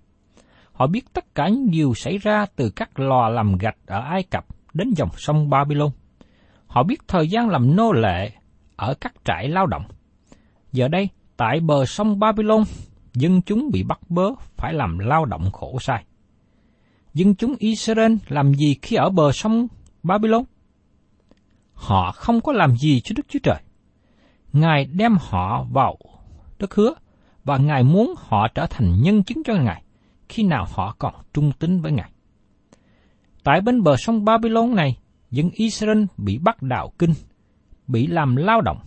Họ 0.72 0.88
biết 0.88 1.14
tất 1.14 1.36
cả 1.36 1.48
những 1.48 1.72
điều 1.72 1.94
xảy 1.94 2.18
ra 2.18 2.46
từ 2.56 2.70
các 2.70 3.00
lò 3.00 3.30
làm 3.30 3.58
gạch 3.58 3.78
ở 3.86 4.00
Ai 4.00 4.24
Cập 4.24 4.46
đến 4.74 4.94
dòng 4.96 5.10
sông 5.18 5.50
Babylon. 5.50 5.90
Họ 6.68 6.84
biết 6.84 7.02
thời 7.08 7.28
gian 7.28 7.50
làm 7.50 7.76
nô 7.76 7.92
lệ 7.92 8.32
ở 8.76 8.94
các 9.02 9.14
trại 9.26 9.48
lao 9.48 9.68
động. 9.68 9.84
Giờ 10.72 10.88
đây, 10.88 11.10
tại 11.38 11.60
bờ 11.60 11.86
sông 11.86 12.20
Babylon, 12.20 12.64
dân 13.14 13.42
chúng 13.42 13.70
bị 13.72 13.84
bắt 13.84 14.00
bớ 14.10 14.30
phải 14.58 14.74
làm 14.74 15.00
lao 15.00 15.26
động 15.26 15.52
khổ 15.52 15.78
sai. 15.82 16.06
Dân 17.14 17.36
chúng 17.36 17.56
Israel 17.60 18.16
làm 18.28 18.54
gì 18.54 18.76
khi 18.82 18.96
ở 18.96 19.10
bờ 19.10 19.32
sông 19.32 19.68
Babylon? 20.04 20.44
Họ 21.74 22.12
không 22.12 22.42
có 22.42 22.52
làm 22.54 22.78
gì 22.78 23.02
cho 23.02 23.14
Đức 23.18 23.26
Chúa 23.30 23.40
Trời. 23.44 23.62
Ngài 24.54 24.86
đem 24.86 25.18
họ 25.20 25.64
vào 25.72 25.98
đất 26.60 26.76
hứa 26.76 26.94
và 27.44 27.58
Ngài 27.58 27.84
muốn 27.84 28.14
họ 28.18 28.48
trở 28.48 28.68
thành 28.70 29.02
nhân 29.02 29.24
chứng 29.24 29.44
cho 29.44 29.54
Ngài 29.54 29.84
khi 30.30 30.44
nào 30.44 30.68
họ 30.72 30.96
còn 31.00 31.14
trung 31.34 31.52
tín 31.60 31.82
với 31.82 31.92
Ngài. 31.92 32.12
Tại 33.44 33.62
bên 33.62 33.84
bờ 33.84 33.98
sông 33.98 34.26
Babylon 34.26 34.76
này, 34.76 34.98
dân 35.32 35.50
Israel 35.54 36.04
bị 36.18 36.38
bắt 36.38 36.62
đạo 36.62 36.92
kinh, 37.00 37.14
bị 37.88 38.08
làm 38.08 38.36
lao 38.36 38.62
động. 38.62 38.80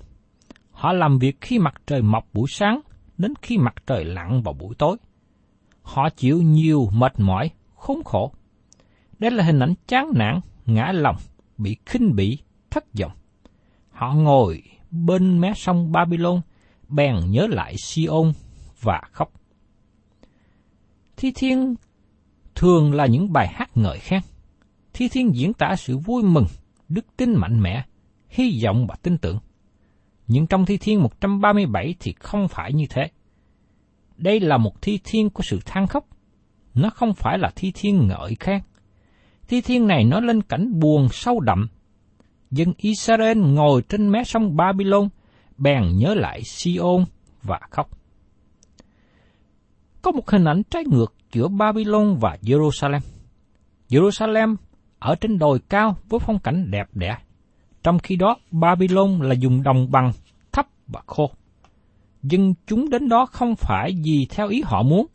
Họ 0.70 0.92
làm 0.92 1.18
việc 1.18 1.40
khi 1.40 1.58
mặt 1.58 1.74
trời 1.86 2.02
mọc 2.02 2.28
buổi 2.32 2.46
sáng 2.48 2.80
đến 3.18 3.34
khi 3.42 3.58
mặt 3.58 3.74
trời 3.86 4.04
lặn 4.04 4.42
vào 4.42 4.54
buổi 4.54 4.74
tối. 4.78 4.96
Họ 5.82 6.08
chịu 6.10 6.42
nhiều 6.42 6.88
mệt 6.92 7.20
mỏi, 7.20 7.50
khốn 7.74 8.04
khổ. 8.04 8.32
Đây 9.18 9.30
là 9.30 9.44
hình 9.44 9.60
ảnh 9.60 9.74
chán 9.86 10.06
nản, 10.14 10.40
ngã 10.66 10.92
lòng, 10.92 11.16
bị 11.58 11.76
khinh 11.86 12.16
bỉ, 12.16 12.38
thất 12.70 12.84
vọng. 13.00 13.12
Họ 13.90 14.14
ngồi 14.14 14.62
bên 14.90 15.40
mé 15.40 15.52
sông 15.56 15.92
Babylon, 15.92 16.40
bèn 16.88 17.14
nhớ 17.28 17.46
lại 17.50 17.74
Sion 17.76 18.32
và 18.80 19.02
khóc. 19.12 19.32
Thi 21.16 21.32
thiên 21.34 21.74
thường 22.54 22.94
là 22.94 23.06
những 23.06 23.32
bài 23.32 23.48
hát 23.48 23.76
ngợi 23.76 23.98
khen. 23.98 24.20
Thi 24.94 25.08
thiên 25.08 25.34
diễn 25.34 25.52
tả 25.52 25.76
sự 25.76 25.98
vui 25.98 26.22
mừng, 26.22 26.46
đức 26.88 27.06
tin 27.16 27.34
mạnh 27.34 27.60
mẽ, 27.60 27.84
hy 28.28 28.60
vọng 28.64 28.86
và 28.86 28.94
tin 29.02 29.18
tưởng. 29.18 29.38
Nhưng 30.26 30.46
trong 30.46 30.66
thi 30.66 30.76
thiên 30.76 31.02
137 31.02 31.94
thì 32.00 32.14
không 32.18 32.48
phải 32.48 32.72
như 32.72 32.86
thế. 32.90 33.10
Đây 34.16 34.40
là 34.40 34.56
một 34.56 34.82
thi 34.82 35.00
thiên 35.04 35.30
của 35.30 35.42
sự 35.42 35.60
than 35.64 35.86
khóc. 35.86 36.06
Nó 36.74 36.90
không 36.90 37.14
phải 37.14 37.38
là 37.38 37.50
thi 37.56 37.72
thiên 37.74 38.08
ngợi 38.08 38.34
khen. 38.40 38.60
Thi 39.48 39.60
thiên 39.60 39.86
này 39.86 40.04
nói 40.04 40.22
lên 40.22 40.42
cảnh 40.42 40.80
buồn 40.80 41.08
sâu 41.12 41.40
đậm. 41.40 41.68
Dân 42.50 42.72
Israel 42.76 43.38
ngồi 43.38 43.82
trên 43.82 44.12
mé 44.12 44.24
sông 44.24 44.56
Babylon, 44.56 45.08
bèn 45.58 45.82
nhớ 45.96 46.14
lại 46.14 46.42
Sion 46.44 47.04
và 47.42 47.60
khóc. 47.70 47.90
Có 50.02 50.12
một 50.12 50.30
hình 50.30 50.44
ảnh 50.44 50.62
trái 50.70 50.84
ngược 50.86 51.14
giữa 51.32 51.48
Babylon 51.48 52.16
và 52.20 52.36
Jerusalem. 52.42 53.00
Jerusalem 53.88 54.56
ở 55.04 55.14
trên 55.14 55.38
đồi 55.38 55.58
cao 55.68 55.96
với 56.08 56.20
phong 56.20 56.38
cảnh 56.38 56.70
đẹp 56.70 56.88
đẽ. 56.92 57.16
Trong 57.82 57.98
khi 57.98 58.16
đó, 58.16 58.36
Babylon 58.50 59.18
là 59.22 59.34
vùng 59.42 59.62
đồng 59.62 59.90
bằng, 59.90 60.12
thấp 60.52 60.66
và 60.86 61.00
khô. 61.06 61.30
Dân 62.22 62.54
chúng 62.66 62.90
đến 62.90 63.08
đó 63.08 63.26
không 63.26 63.54
phải 63.56 63.92
vì 64.04 64.26
theo 64.30 64.48
ý 64.48 64.62
họ 64.64 64.82
muốn. 64.82 65.06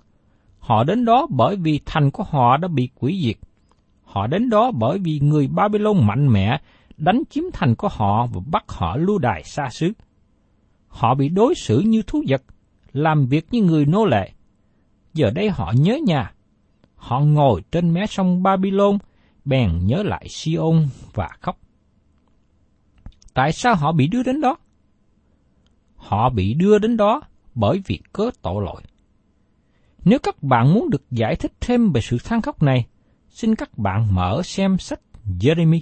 Họ 0.59 0.83
đến 0.83 1.05
đó 1.05 1.27
bởi 1.29 1.55
vì 1.55 1.79
thành 1.85 2.11
của 2.11 2.23
họ 2.23 2.57
đã 2.57 2.67
bị 2.67 2.89
quỷ 2.99 3.21
diệt. 3.23 3.35
Họ 4.03 4.27
đến 4.27 4.49
đó 4.49 4.71
bởi 4.71 4.99
vì 4.99 5.19
người 5.19 5.47
Babylon 5.47 6.07
mạnh 6.07 6.27
mẽ 6.27 6.57
đánh 6.97 7.21
chiếm 7.29 7.43
thành 7.53 7.75
của 7.75 7.89
họ 7.91 8.27
và 8.33 8.41
bắt 8.51 8.63
họ 8.67 8.97
lưu 8.97 9.17
đài 9.17 9.43
xa 9.43 9.69
xứ. 9.69 9.91
Họ 10.87 11.15
bị 11.15 11.29
đối 11.29 11.55
xử 11.55 11.79
như 11.79 12.01
thú 12.01 12.23
vật, 12.27 12.41
làm 12.93 13.25
việc 13.25 13.47
như 13.51 13.61
người 13.61 13.85
nô 13.85 14.05
lệ. 14.05 14.31
Giờ 15.13 15.31
đây 15.31 15.49
họ 15.49 15.73
nhớ 15.75 15.97
nhà. 16.05 16.33
Họ 16.95 17.19
ngồi 17.19 17.61
trên 17.71 17.93
mé 17.93 18.05
sông 18.05 18.43
Babylon 18.43 18.97
bèn 19.49 19.79
nhớ 19.85 20.03
lại 20.03 20.27
Sion 20.29 20.87
và 21.13 21.29
khóc. 21.41 21.59
Tại 23.33 23.51
sao 23.51 23.75
họ 23.75 23.91
bị 23.91 24.07
đưa 24.07 24.23
đến 24.23 24.41
đó? 24.41 24.57
Họ 25.95 26.29
bị 26.29 26.53
đưa 26.53 26.79
đến 26.79 26.97
đó 26.97 27.21
bởi 27.55 27.81
vì 27.85 27.99
cớ 28.13 28.29
tội 28.41 28.63
lỗi. 28.65 28.81
Nếu 30.05 30.19
các 30.19 30.43
bạn 30.43 30.73
muốn 30.73 30.89
được 30.89 31.11
giải 31.11 31.35
thích 31.35 31.51
thêm 31.59 31.91
về 31.91 32.01
sự 32.01 32.17
than 32.23 32.41
khóc 32.41 32.63
này, 32.63 32.87
xin 33.29 33.55
các 33.55 33.77
bạn 33.77 34.15
mở 34.15 34.41
xem 34.43 34.77
sách 34.77 34.99
Jeremy. 35.39 35.79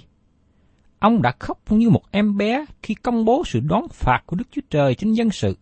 Ông 0.98 1.22
đã 1.22 1.32
khóc 1.38 1.72
như 1.72 1.90
một 1.90 2.02
em 2.10 2.36
bé 2.36 2.64
khi 2.82 2.94
công 2.94 3.24
bố 3.24 3.42
sự 3.46 3.60
đón 3.60 3.88
phạt 3.88 4.22
của 4.26 4.36
Đức 4.36 4.44
Chúa 4.50 4.62
Trời 4.70 4.94
trên 4.94 5.12
dân 5.12 5.30
sự. 5.30 5.56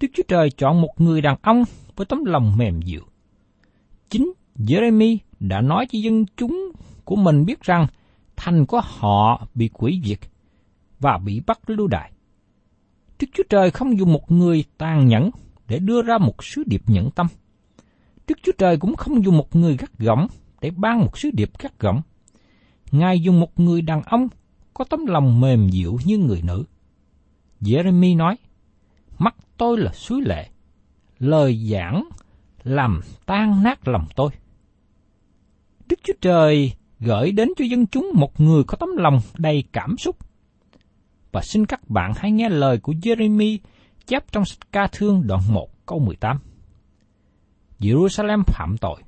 Đức 0.00 0.08
Chúa 0.14 0.22
Trời 0.28 0.50
chọn 0.50 0.80
một 0.80 0.94
người 0.98 1.20
đàn 1.20 1.36
ông 1.42 1.64
với 1.96 2.06
tấm 2.06 2.24
lòng 2.24 2.56
mềm 2.56 2.82
dịu. 2.82 3.02
Chính 4.08 4.32
Jeremy 4.56 5.16
đã 5.40 5.60
nói 5.60 5.86
cho 5.92 5.98
dân 6.02 6.24
chúng 6.36 6.72
của 7.04 7.16
mình 7.16 7.44
biết 7.44 7.62
rằng 7.62 7.86
thành 8.36 8.66
của 8.66 8.80
họ 8.84 9.46
bị 9.54 9.70
quỷ 9.72 10.00
diệt 10.04 10.18
và 11.00 11.18
bị 11.18 11.40
bắt 11.46 11.70
lưu 11.70 11.86
đày. 11.86 12.12
Đức 13.20 13.26
Chúa 13.34 13.42
Trời 13.50 13.70
không 13.70 13.98
dùng 13.98 14.12
một 14.12 14.32
người 14.32 14.64
tàn 14.78 15.06
nhẫn 15.06 15.30
để 15.68 15.78
đưa 15.78 16.02
ra 16.02 16.18
một 16.18 16.44
sứ 16.44 16.62
điệp 16.66 16.82
nhẫn 16.86 17.10
tâm. 17.10 17.26
Đức 18.28 18.38
Chúa 18.42 18.52
Trời 18.58 18.76
cũng 18.76 18.96
không 18.96 19.24
dùng 19.24 19.36
một 19.36 19.56
người 19.56 19.76
gắt 19.76 19.98
gỏng 19.98 20.26
để 20.60 20.70
ban 20.70 20.98
một 20.98 21.18
sứ 21.18 21.30
điệp 21.30 21.50
gắt 21.58 21.78
gỏng. 21.78 22.02
Ngài 22.92 23.20
dùng 23.20 23.40
một 23.40 23.60
người 23.60 23.82
đàn 23.82 24.02
ông 24.02 24.28
có 24.74 24.84
tấm 24.84 25.06
lòng 25.06 25.40
mềm 25.40 25.68
dịu 25.68 25.98
như 26.04 26.18
người 26.18 26.42
nữ. 26.42 26.64
Jeremy 27.60 28.16
nói, 28.16 28.36
mắt 29.18 29.36
tôi 29.56 29.78
là 29.78 29.92
suối 29.92 30.22
lệ, 30.22 30.48
lời 31.18 31.68
giảng 31.72 32.08
làm 32.64 33.00
tan 33.26 33.62
nát 33.62 33.88
lòng 33.88 34.06
tôi. 34.16 34.30
Đức 35.88 36.00
Chúa 36.02 36.14
Trời 36.20 36.72
gửi 37.04 37.32
đến 37.32 37.48
cho 37.56 37.64
dân 37.64 37.86
chúng 37.86 38.10
một 38.14 38.40
người 38.40 38.64
có 38.66 38.76
tấm 38.76 38.88
lòng 38.96 39.20
đầy 39.38 39.64
cảm 39.72 39.98
xúc. 39.98 40.16
Và 41.32 41.40
xin 41.42 41.66
các 41.66 41.90
bạn 41.90 42.12
hãy 42.16 42.32
nghe 42.32 42.48
lời 42.48 42.78
của 42.78 42.92
Jeremy 42.92 43.58
chép 44.06 44.32
trong 44.32 44.44
sách 44.44 44.72
ca 44.72 44.88
thương 44.92 45.26
đoạn 45.26 45.40
1 45.48 45.86
câu 45.86 45.98
18. 45.98 46.38
Jerusalem 47.80 48.42
phạm 48.46 48.76
tội, 48.80 49.02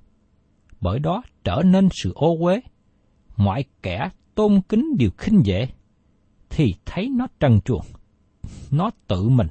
bởi 0.81 0.99
đó 0.99 1.23
trở 1.45 1.63
nên 1.65 1.89
sự 1.93 2.13
ô 2.15 2.37
uế, 2.41 2.61
mọi 3.37 3.65
kẻ 3.83 4.09
tôn 4.35 4.61
kính 4.69 4.97
đều 4.99 5.11
khinh 5.19 5.47
dễ, 5.47 5.69
thì 6.51 6.75
thấy 6.85 7.09
nó 7.09 7.27
trần 7.41 7.61
truồng, 7.61 7.87
nó 8.71 8.91
tự 9.07 9.29
mình 9.29 9.49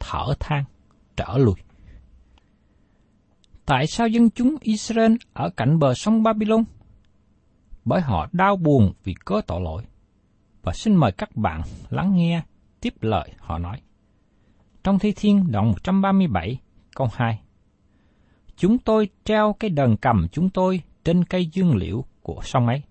thở 0.00 0.34
than 0.40 0.64
trở 1.16 1.38
lui. 1.38 1.54
Tại 3.66 3.86
sao 3.86 4.08
dân 4.08 4.30
chúng 4.30 4.56
Israel 4.60 5.14
ở 5.32 5.50
cạnh 5.50 5.78
bờ 5.78 5.94
sông 5.94 6.22
Babylon 6.22 6.64
bởi 7.84 8.00
họ 8.00 8.28
đau 8.32 8.56
buồn 8.56 8.92
vì 9.04 9.14
cớ 9.24 9.40
tội 9.46 9.60
lỗi. 9.60 9.84
Và 10.62 10.72
xin 10.72 10.96
mời 10.96 11.12
các 11.12 11.36
bạn 11.36 11.62
lắng 11.90 12.16
nghe 12.16 12.42
tiếp 12.80 12.94
lời 13.00 13.32
họ 13.38 13.58
nói. 13.58 13.80
Trong 14.84 14.98
Thi 14.98 15.12
Thiên 15.16 15.52
đoạn 15.52 15.66
137 15.66 16.58
câu 16.94 17.08
2 17.12 17.40
Chúng 18.56 18.78
tôi 18.78 19.08
treo 19.24 19.52
cái 19.60 19.70
đờn 19.70 19.96
cầm 19.96 20.26
chúng 20.32 20.50
tôi 20.50 20.80
trên 21.04 21.24
cây 21.24 21.46
dương 21.46 21.76
liễu 21.76 22.04
của 22.22 22.40
sông 22.42 22.66
ấy. 22.66 22.82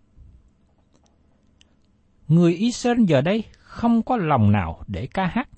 Người 2.27 2.53
Israel 2.53 3.03
giờ 3.07 3.21
đây 3.21 3.43
không 3.53 4.03
có 4.03 4.17
lòng 4.17 4.51
nào 4.51 4.83
để 4.88 5.07
ca 5.13 5.25
hát. 5.25 5.50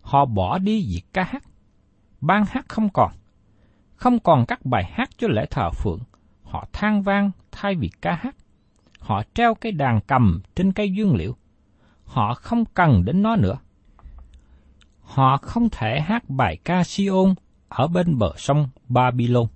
Họ 0.00 0.24
bỏ 0.24 0.58
đi 0.58 0.86
việc 0.94 1.02
ca 1.12 1.24
hát. 1.24 1.44
Ban 2.20 2.44
hát 2.48 2.68
không 2.68 2.88
còn. 2.88 3.12
Không 3.94 4.18
còn 4.18 4.46
các 4.46 4.64
bài 4.64 4.84
hát 4.92 5.10
cho 5.18 5.28
lễ 5.28 5.46
thờ 5.50 5.70
phượng. 5.70 6.00
Họ 6.42 6.66
than 6.72 7.02
vang 7.02 7.30
thay 7.52 7.74
vì 7.74 7.90
ca 8.00 8.14
hát 8.14 8.36
họ 9.04 9.22
treo 9.34 9.54
cái 9.54 9.72
đàn 9.72 10.00
cầm 10.00 10.40
trên 10.56 10.72
cây 10.72 10.92
dương 10.92 11.16
liễu. 11.16 11.34
Họ 12.04 12.34
không 12.34 12.64
cần 12.64 13.04
đến 13.04 13.22
nó 13.22 13.36
nữa. 13.36 13.58
Họ 15.00 15.36
không 15.36 15.68
thể 15.72 16.00
hát 16.00 16.30
bài 16.30 16.56
ca 16.64 16.84
Sion 16.84 17.34
ở 17.68 17.86
bên 17.86 18.18
bờ 18.18 18.32
sông 18.36 18.68
Babylon. 18.88 19.46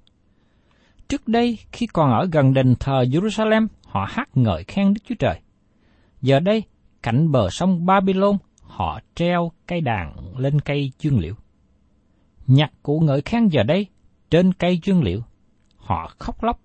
Trước 1.08 1.28
đây, 1.28 1.58
khi 1.72 1.86
còn 1.86 2.10
ở 2.10 2.28
gần 2.32 2.54
đền 2.54 2.74
thờ 2.80 3.04
Jerusalem, 3.10 3.66
họ 3.84 4.06
hát 4.10 4.28
ngợi 4.34 4.64
khen 4.64 4.94
Đức 4.94 5.00
Chúa 5.08 5.14
Trời. 5.18 5.40
Giờ 6.22 6.40
đây, 6.40 6.62
cạnh 7.02 7.32
bờ 7.32 7.50
sông 7.50 7.86
Babylon, 7.86 8.36
họ 8.62 9.00
treo 9.14 9.52
cây 9.66 9.80
đàn 9.80 10.36
lên 10.38 10.60
cây 10.60 10.92
dương 10.98 11.18
liễu. 11.18 11.34
Nhạc 12.46 12.72
cụ 12.82 13.00
ngợi 13.00 13.20
khen 13.20 13.48
giờ 13.48 13.62
đây, 13.62 13.86
trên 14.30 14.52
cây 14.52 14.80
dương 14.84 15.02
liễu, 15.02 15.20
họ 15.76 16.12
khóc 16.18 16.42
lóc 16.44 16.60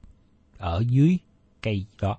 ở 0.58 0.84
dưới 0.88 1.18
cây 1.62 1.86
đó. 2.02 2.18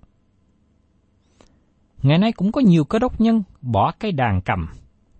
Ngày 2.05 2.19
nay 2.19 2.33
cũng 2.33 2.53
có 2.53 2.61
nhiều 2.61 2.85
cơ 2.85 2.99
đốc 2.99 3.21
nhân 3.21 3.43
bỏ 3.61 3.93
cây 3.99 4.13
đàn 4.13 4.41
cầm 4.41 4.67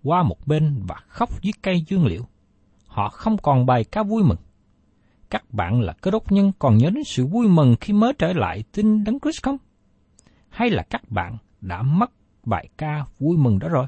qua 0.03 0.23
một 0.23 0.47
bên 0.47 0.81
và 0.87 0.95
khóc 1.07 1.41
dưới 1.41 1.53
cây 1.61 1.83
dương 1.87 2.05
liệu. 2.05 2.27
Họ 2.87 3.09
không 3.09 3.37
còn 3.37 3.65
bài 3.65 3.83
ca 3.83 4.03
vui 4.03 4.23
mừng. 4.23 4.37
Các 5.29 5.53
bạn 5.53 5.81
là 5.81 5.93
cơ 5.93 6.11
đốc 6.11 6.31
nhân 6.31 6.51
còn 6.59 6.77
nhớ 6.77 6.89
đến 6.89 7.03
sự 7.03 7.25
vui 7.25 7.47
mừng 7.47 7.75
khi 7.81 7.93
mới 7.93 8.13
trở 8.19 8.33
lại 8.33 8.63
tin 8.71 9.03
Đấng 9.03 9.19
Christ 9.19 9.43
không? 9.43 9.57
Hay 10.49 10.69
là 10.69 10.83
các 10.89 11.11
bạn 11.11 11.37
đã 11.61 11.81
mất 11.81 12.11
bài 12.43 12.69
ca 12.77 13.05
vui 13.19 13.37
mừng 13.37 13.59
đó 13.59 13.67
rồi? 13.67 13.87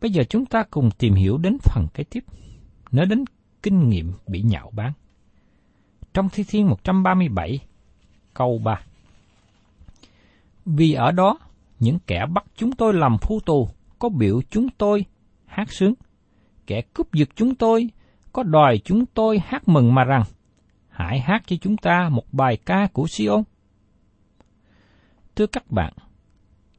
Bây 0.00 0.10
giờ 0.10 0.22
chúng 0.28 0.46
ta 0.46 0.64
cùng 0.70 0.90
tìm 0.98 1.14
hiểu 1.14 1.38
đến 1.38 1.56
phần 1.62 1.86
kế 1.94 2.04
tiếp, 2.04 2.24
nói 2.92 3.06
đến 3.06 3.24
kinh 3.62 3.88
nghiệm 3.88 4.12
bị 4.26 4.42
nhạo 4.42 4.70
báng. 4.74 4.92
Trong 6.14 6.28
Thi 6.32 6.44
Thiên 6.48 6.68
137, 6.68 7.58
câu 8.34 8.58
3 8.64 8.80
vì 10.66 10.92
ở 10.92 11.12
đó, 11.12 11.38
những 11.78 11.98
kẻ 12.06 12.26
bắt 12.34 12.44
chúng 12.56 12.72
tôi 12.72 12.94
làm 12.94 13.16
phu 13.18 13.40
tù, 13.40 13.68
có 13.98 14.08
biểu 14.08 14.40
chúng 14.50 14.68
tôi 14.78 15.04
hát 15.46 15.72
sướng. 15.72 15.94
Kẻ 16.66 16.82
cướp 16.94 17.12
giật 17.12 17.28
chúng 17.34 17.54
tôi, 17.54 17.90
có 18.32 18.42
đòi 18.42 18.80
chúng 18.84 19.06
tôi 19.06 19.38
hát 19.44 19.68
mừng 19.68 19.94
mà 19.94 20.04
rằng, 20.04 20.22
hãy 20.88 21.20
hát 21.20 21.42
cho 21.46 21.56
chúng 21.60 21.76
ta 21.76 22.08
một 22.12 22.24
bài 22.32 22.56
ca 22.66 22.88
của 22.92 23.06
Siôn. 23.06 23.42
Thưa 25.36 25.46
các 25.46 25.70
bạn, 25.70 25.92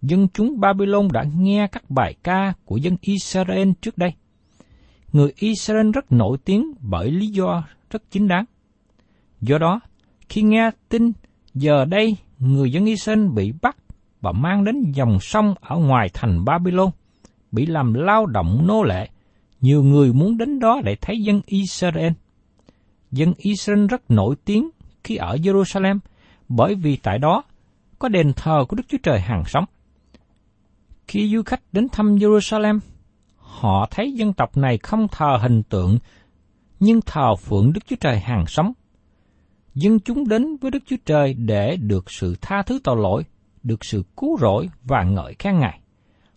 dân 0.01 0.27
chúng 0.34 0.60
Babylon 0.60 1.08
đã 1.13 1.24
nghe 1.38 1.67
các 1.72 1.89
bài 1.89 2.15
ca 2.24 2.53
của 2.65 2.77
dân 2.77 2.98
Israel 3.01 3.70
trước 3.82 3.98
đây. 3.98 4.13
Người 5.13 5.34
Israel 5.36 5.91
rất 5.91 6.12
nổi 6.12 6.38
tiếng 6.46 6.74
bởi 6.79 7.12
lý 7.12 7.27
do 7.27 7.63
rất 7.89 8.03
chính 8.12 8.27
đáng. 8.27 8.46
Do 9.41 9.58
đó, 9.58 9.79
khi 10.29 10.41
nghe 10.41 10.72
tin 10.89 11.12
giờ 11.53 11.86
đây 11.86 12.17
người 12.39 12.72
dân 12.72 12.86
Israel 12.86 13.27
bị 13.27 13.53
bắt 13.62 13.77
và 14.22 14.32
mang 14.32 14.63
đến 14.63 14.91
dòng 14.91 15.20
sông 15.22 15.56
ở 15.62 15.77
ngoài 15.77 16.10
thành 16.13 16.46
Babylon, 16.46 16.89
bị 17.51 17.65
làm 17.65 17.94
lao 17.94 18.25
động 18.25 18.67
nô 18.67 18.84
lệ, 18.84 19.10
nhiều 19.62 19.84
người 19.84 20.13
muốn 20.13 20.38
đến 20.38 20.60
đó 20.60 20.82
để 20.84 20.96
thấy 21.01 21.22
dân 21.22 21.41
Israel. 21.46 22.12
Dân 23.12 23.34
Israel 23.38 23.88
rất 23.88 24.12
nổi 24.12 24.36
tiếng 24.46 24.70
khi 25.03 25.15
ở 25.15 25.36
Jerusalem 25.36 26.00
bởi 26.50 26.75
vì 26.75 26.96
tại 26.96 27.20
đó 27.20 27.44
có 28.00 28.10
đền 28.10 28.34
thờ 28.34 28.65
của 28.70 28.75
Đức 28.75 28.84
Chúa 28.88 28.98
Trời 29.03 29.20
hàng 29.20 29.44
sống. 29.46 29.65
Khi 31.08 31.36
du 31.36 31.41
khách 31.46 31.62
đến 31.72 31.88
thăm 31.91 32.15
Jerusalem, 32.15 32.79
họ 33.38 33.88
thấy 33.91 34.12
dân 34.12 34.34
tộc 34.34 34.58
này 34.58 34.77
không 34.77 35.08
thờ 35.12 35.38
hình 35.41 35.63
tượng, 35.63 35.98
nhưng 36.79 37.01
thờ 37.01 37.36
phượng 37.36 37.74
Đức 37.74 37.82
Chúa 37.88 37.96
Trời 37.96 38.20
hàng 38.20 38.46
sống. 38.48 38.74
Dân 39.79 40.00
chúng 40.00 40.27
đến 40.27 40.57
với 40.57 40.72
Đức 40.72 40.84
Chúa 40.86 40.96
Trời 41.05 41.34
để 41.34 41.77
được 41.77 42.12
sự 42.12 42.36
tha 42.41 42.62
thứ 42.62 42.79
tội 42.84 42.98
lỗi, 42.98 43.24
được 43.63 43.86
sự 43.86 44.03
cứu 44.17 44.38
rỗi 44.38 44.69
và 44.84 45.03
ngợi 45.03 45.36
khen 45.39 45.60
Ngài. 45.60 45.79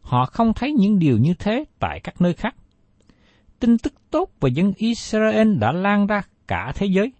Họ 0.00 0.26
không 0.26 0.52
thấy 0.54 0.73
những 0.73 0.99
điều 0.99 1.18
như 1.18 1.35
thế 1.38 1.64
tại 1.78 2.00
các 2.04 2.20
nơi 2.20 2.35
khác. 2.35 2.54
Tin 3.61 3.78
tức 3.78 3.92
tốt 4.11 4.30
về 4.40 4.50
dân 4.50 4.73
Israel 4.76 5.54
đã 5.59 5.73
lan 5.73 6.06
ra 6.06 6.23
cả 6.49 6.73
thế 6.75 6.87
giới. 6.87 7.12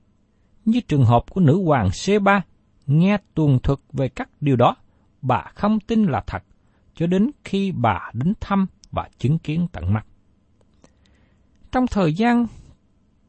Như 0.65 0.81
trường 0.81 1.05
hợp 1.05 1.25
của 1.31 1.41
nữ 1.41 1.63
hoàng 1.65 1.91
Seba, 1.93 2.43
nghe 2.87 3.19
tuần 3.35 3.59
thuật 3.63 3.79
về 3.93 4.09
các 4.09 4.31
điều 4.41 4.57
đó, 4.57 4.77
bà 5.23 5.43
không 5.55 5.81
tin 5.81 6.05
là 6.05 6.23
thật, 6.27 6.43
cho 6.95 7.07
đến 7.07 7.31
khi 7.45 7.73
bà 7.73 8.11
đến 8.13 8.33
thăm 8.41 8.67
và 8.91 9.09
chứng 9.19 9.39
kiến 9.39 9.67
tận 9.73 9.93
mắt. 9.93 10.07
Trong 11.73 11.87
thời 11.87 12.15
gian 12.15 12.47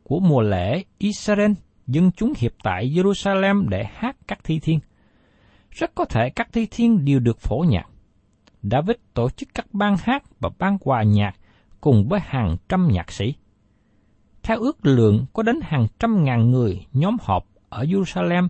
của 0.04 0.20
mùa 0.20 0.42
lễ 0.42 0.84
Israel, 0.98 1.52
dân 1.92 2.12
chúng 2.12 2.34
hiệp 2.38 2.52
tại 2.64 2.90
Jerusalem 2.90 3.70
để 3.70 3.84
hát 3.94 4.18
các 4.28 4.40
thi 4.44 4.60
thiên. 4.60 4.80
Rất 5.72 5.96
có 5.96 6.06
thể 6.06 6.30
các 6.30 6.50
thi 6.54 6.68
thiên 6.72 7.06
đều 7.06 7.20
được 7.20 7.40
phổ 7.40 7.66
nhạc. 7.70 7.88
David 8.64 8.98
tổ 9.14 9.30
chức 9.30 9.50
các 9.54 9.74
ban 9.74 9.98
hát 9.98 10.24
và 10.40 10.50
ban 10.60 10.78
quà 10.78 11.04
nhạc 11.04 11.36
cùng 11.82 12.08
với 12.10 12.20
hàng 12.20 12.58
trăm 12.70 12.88
nhạc 12.92 13.12
sĩ. 13.12 13.34
Theo 14.44 14.60
ước 14.60 14.86
lượng 14.86 15.26
có 15.34 15.44
đến 15.44 15.60
hàng 15.64 15.88
trăm 16.00 16.24
ngàn 16.24 16.52
người 16.52 16.86
nhóm 16.94 17.18
họp 17.22 17.46
ở 17.70 17.84
Jerusalem 17.84 18.48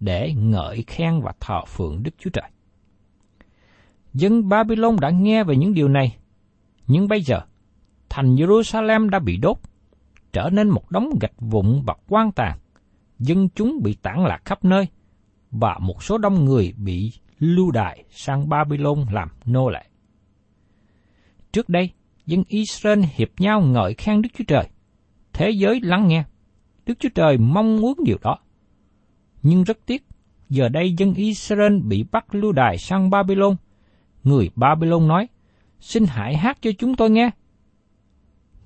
để 0.00 0.32
ngợi 0.32 0.84
khen 0.86 1.20
và 1.20 1.32
thờ 1.40 1.64
phượng 1.66 2.02
Đức 2.02 2.10
Chúa 2.18 2.30
Trời. 2.30 2.50
Dân 4.14 4.48
Babylon 4.48 4.96
đã 5.00 5.10
nghe 5.10 5.44
về 5.44 5.56
những 5.56 5.74
điều 5.74 5.88
này, 5.88 6.16
nhưng 6.86 7.08
bây 7.08 7.22
giờ, 7.22 7.40
thành 8.08 8.34
Jerusalem 8.36 9.08
đã 9.08 9.18
bị 9.18 9.36
đốt, 9.36 9.56
trở 10.32 10.50
nên 10.52 10.68
một 10.68 10.90
đống 10.90 11.10
gạch 11.20 11.40
vụn 11.40 11.82
và 11.86 11.94
quan 12.08 12.32
tàn. 12.32 12.58
Dân 13.20 13.48
chúng 13.54 13.82
bị 13.82 13.94
tản 14.02 14.24
lạc 14.24 14.40
khắp 14.44 14.64
nơi, 14.64 14.86
và 15.50 15.78
một 15.78 16.02
số 16.02 16.18
đông 16.18 16.44
người 16.44 16.72
bị 16.76 17.12
lưu 17.38 17.70
đài 17.70 18.04
sang 18.10 18.48
Babylon 18.48 19.06
làm 19.12 19.28
nô 19.44 19.68
lệ. 19.68 19.84
Trước 21.52 21.68
đây, 21.68 21.90
dân 22.26 22.42
Israel 22.48 23.04
hiệp 23.14 23.28
nhau 23.38 23.60
ngợi 23.60 23.94
khen 23.94 24.22
Đức 24.22 24.28
Chúa 24.34 24.44
Trời. 24.48 24.68
Thế 25.32 25.50
giới 25.50 25.80
lắng 25.80 26.08
nghe. 26.08 26.24
Đức 26.86 26.94
Chúa 26.98 27.08
Trời 27.14 27.38
mong 27.38 27.80
muốn 27.80 27.98
điều 28.04 28.16
đó. 28.22 28.38
Nhưng 29.42 29.64
rất 29.64 29.78
tiếc, 29.86 30.06
giờ 30.48 30.68
đây 30.68 30.94
dân 30.98 31.14
Israel 31.14 31.78
bị 31.78 32.04
bắt 32.12 32.34
lưu 32.34 32.52
đài 32.52 32.78
sang 32.78 33.10
Babylon. 33.10 33.56
Người 34.24 34.50
Babylon 34.56 35.08
nói, 35.08 35.28
xin 35.80 36.04
hãy 36.08 36.36
hát 36.36 36.58
cho 36.62 36.70
chúng 36.78 36.96
tôi 36.96 37.10
nghe. 37.10 37.30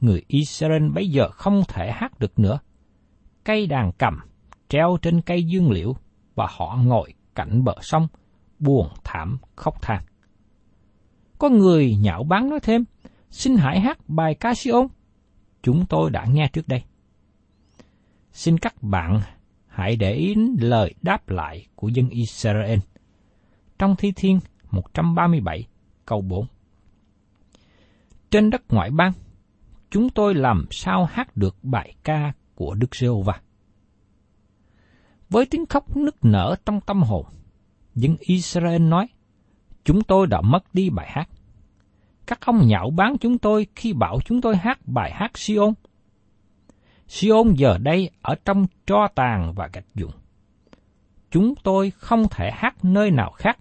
Người 0.01 0.23
Israel 0.27 0.89
bây 0.89 1.09
giờ 1.09 1.31
không 1.31 1.63
thể 1.69 1.91
hát 1.91 2.19
được 2.19 2.39
nữa. 2.39 2.59
Cây 3.45 3.67
đàn 3.67 3.93
cầm 3.99 4.21
treo 4.69 4.97
trên 5.03 5.21
cây 5.21 5.45
dương 5.45 5.71
liễu 5.71 5.97
và 6.35 6.47
họ 6.51 6.79
ngồi 6.85 7.15
cạnh 7.35 7.65
bờ 7.65 7.75
sông, 7.81 8.09
buồn 8.59 8.89
thảm 9.05 9.39
khóc 9.57 9.83
than. 9.83 10.03
Có 11.39 11.49
người 11.49 11.97
nhạo 11.97 12.25
báng 12.25 12.51
nói 12.51 12.61
thêm, 12.63 12.85
xin 13.31 13.57
hãy 13.57 13.81
hát 13.81 13.99
bài 14.09 14.35
ca 14.35 14.55
Sion. 14.55 14.87
Chúng 15.63 15.87
tôi 15.87 16.11
đã 16.11 16.25
nghe 16.25 16.49
trước 16.53 16.69
đây. 16.69 16.83
Xin 18.33 18.59
các 18.59 18.83
bạn 18.83 19.21
hãy 19.67 19.97
để 19.97 20.13
ý 20.13 20.35
lời 20.59 20.95
đáp 21.03 21.29
lại 21.29 21.67
của 21.75 21.89
dân 21.89 22.09
Israel. 22.09 22.79
Trong 23.79 23.97
Thi 23.97 24.13
Thiên 24.17 24.41
137 24.71 25.67
câu 26.07 26.21
4 26.21 26.47
Trên 28.31 28.51
đất 28.51 28.63
ngoại 28.69 28.91
bang, 28.91 29.13
chúng 29.91 30.11
tôi 30.11 30.35
làm 30.35 30.67
sao 30.71 31.05
hát 31.05 31.37
được 31.37 31.57
bài 31.63 31.95
ca 32.05 32.33
của 32.55 32.75
Đức 32.75 32.97
Giê-hô-va? 32.97 33.41
Với 35.35 35.47
tiếng 35.47 35.67
khóc 35.67 35.97
nức 35.97 36.25
nở 36.25 36.57
trong 36.67 36.81
tâm 36.81 37.03
hồn, 37.03 37.27
dân 37.95 38.17
Israel 38.21 38.83
nói, 38.83 39.09
chúng 39.85 40.03
tôi 40.03 40.27
đã 40.27 40.41
mất 40.41 40.75
đi 40.75 40.91
bài 40.91 41.07
hát. 41.11 41.29
Các 42.27 42.47
ông 42.47 42.67
nhạo 42.67 42.91
báng 42.91 43.19
chúng 43.19 43.39
tôi 43.39 43.67
khi 43.77 43.93
bảo 43.93 44.19
chúng 44.25 44.41
tôi 44.41 44.57
hát 44.57 44.79
bài 44.87 45.11
hát 45.15 45.39
Sion. 45.39 45.75
Sion 47.09 47.55
giờ 47.55 47.79
đây 47.79 48.11
ở 48.23 48.35
trong 48.45 48.67
tro 48.87 49.09
tàn 49.15 49.53
và 49.57 49.69
gạch 49.73 49.95
dụng. 49.95 50.13
Chúng 51.31 51.55
tôi 51.63 51.91
không 51.91 52.27
thể 52.31 52.51
hát 52.53 52.85
nơi 52.85 53.11
nào 53.11 53.31
khác. 53.31 53.59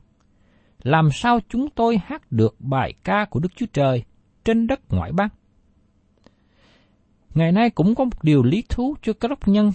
Làm 0.84 1.10
sao 1.12 1.40
chúng 1.50 1.70
tôi 1.70 2.02
hát 2.06 2.32
được 2.32 2.56
bài 2.60 2.94
ca 3.04 3.26
của 3.26 3.40
Đức 3.40 3.52
Chúa 3.56 3.68
Trời 3.74 4.04
trên 4.46 4.68
đất 4.68 4.80
ngoại 4.90 5.12
bang? 5.12 5.30
Ngày 7.34 7.52
nay 7.52 7.70
cũng 7.70 7.96
có 7.96 8.04
một 8.04 8.24
điều 8.24 8.44
lý 8.44 8.64
thú 8.70 8.96
cho 9.02 9.14
các 9.14 9.28
đốc 9.28 9.48
nhân 9.48 9.72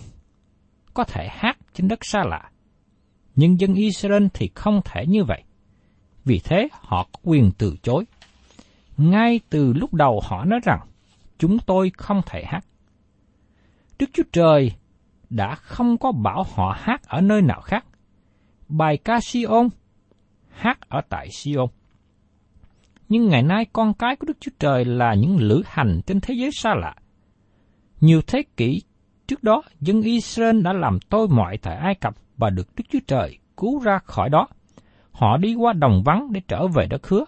có 0.95 1.05
thể 1.05 1.29
hát 1.31 1.58
trên 1.79 1.89
đất 1.89 1.99
xa 2.03 2.25
lạ. 2.25 2.51
Nhưng 3.37 3.61
dân 3.61 3.75
Israel 3.75 4.27
thì 4.35 4.51
không 4.55 4.81
thể 4.85 5.07
như 5.07 5.25
vậy. 5.25 5.43
Vì 6.25 6.41
thế 6.45 6.69
họ 6.73 7.09
có 7.13 7.21
quyền 7.23 7.51
từ 7.59 7.77
chối. 7.83 8.05
Ngay 8.97 9.41
từ 9.51 9.73
lúc 9.73 9.95
đầu 9.95 10.21
họ 10.25 10.45
nói 10.45 10.61
rằng, 10.63 10.81
chúng 11.39 11.59
tôi 11.59 11.93
không 11.97 12.23
thể 12.27 12.45
hát. 12.47 12.65
Đức 13.99 14.11
Chúa 14.13 14.23
Trời 14.33 14.73
đã 15.31 15.55
không 15.55 15.99
có 15.99 16.13
bảo 16.13 16.47
họ 16.55 16.77
hát 16.79 17.03
ở 17.03 17.21
nơi 17.21 17.43
nào 17.43 17.61
khác. 17.61 17.85
Bài 18.69 18.97
ca 18.97 19.21
Sion 19.21 19.69
hát 20.51 20.81
ở 20.89 21.01
tại 21.09 21.29
Sion. 21.31 21.69
Nhưng 23.09 23.29
ngày 23.29 23.43
nay 23.43 23.67
con 23.73 23.95
cái 23.95 24.17
của 24.17 24.27
Đức 24.27 24.37
Chúa 24.41 24.53
Trời 24.59 24.85
là 24.85 25.15
những 25.15 25.37
lữ 25.37 25.63
hành 25.67 26.01
trên 26.07 26.21
thế 26.21 26.35
giới 26.35 26.51
xa 26.53 26.75
lạ. 26.75 26.95
Nhiều 28.01 28.23
thế 28.27 28.43
kỷ 28.57 28.83
trước 29.29 29.43
đó, 29.43 29.63
dân 29.81 30.03
Israel 30.03 30.63
đã 30.63 30.73
làm 30.73 30.99
tôi 31.09 31.29
mọi 31.29 31.59
tại 31.59 31.77
Ai 31.77 31.95
Cập 31.95 32.15
và 32.37 32.51
được 32.51 32.69
Đức 32.77 32.85
Chúa 32.91 32.99
Trời 33.07 33.39
cứu 33.57 33.81
ra 33.81 33.99
khỏi 34.05 34.29
đó. 34.29 34.49
Họ 35.13 35.37
đi 35.37 35.55
qua 35.55 35.73
đồng 35.73 36.03
vắng 36.05 36.33
để 36.33 36.41
trở 36.49 36.67
về 36.67 36.87
đất 36.87 37.09
hứa. 37.09 37.25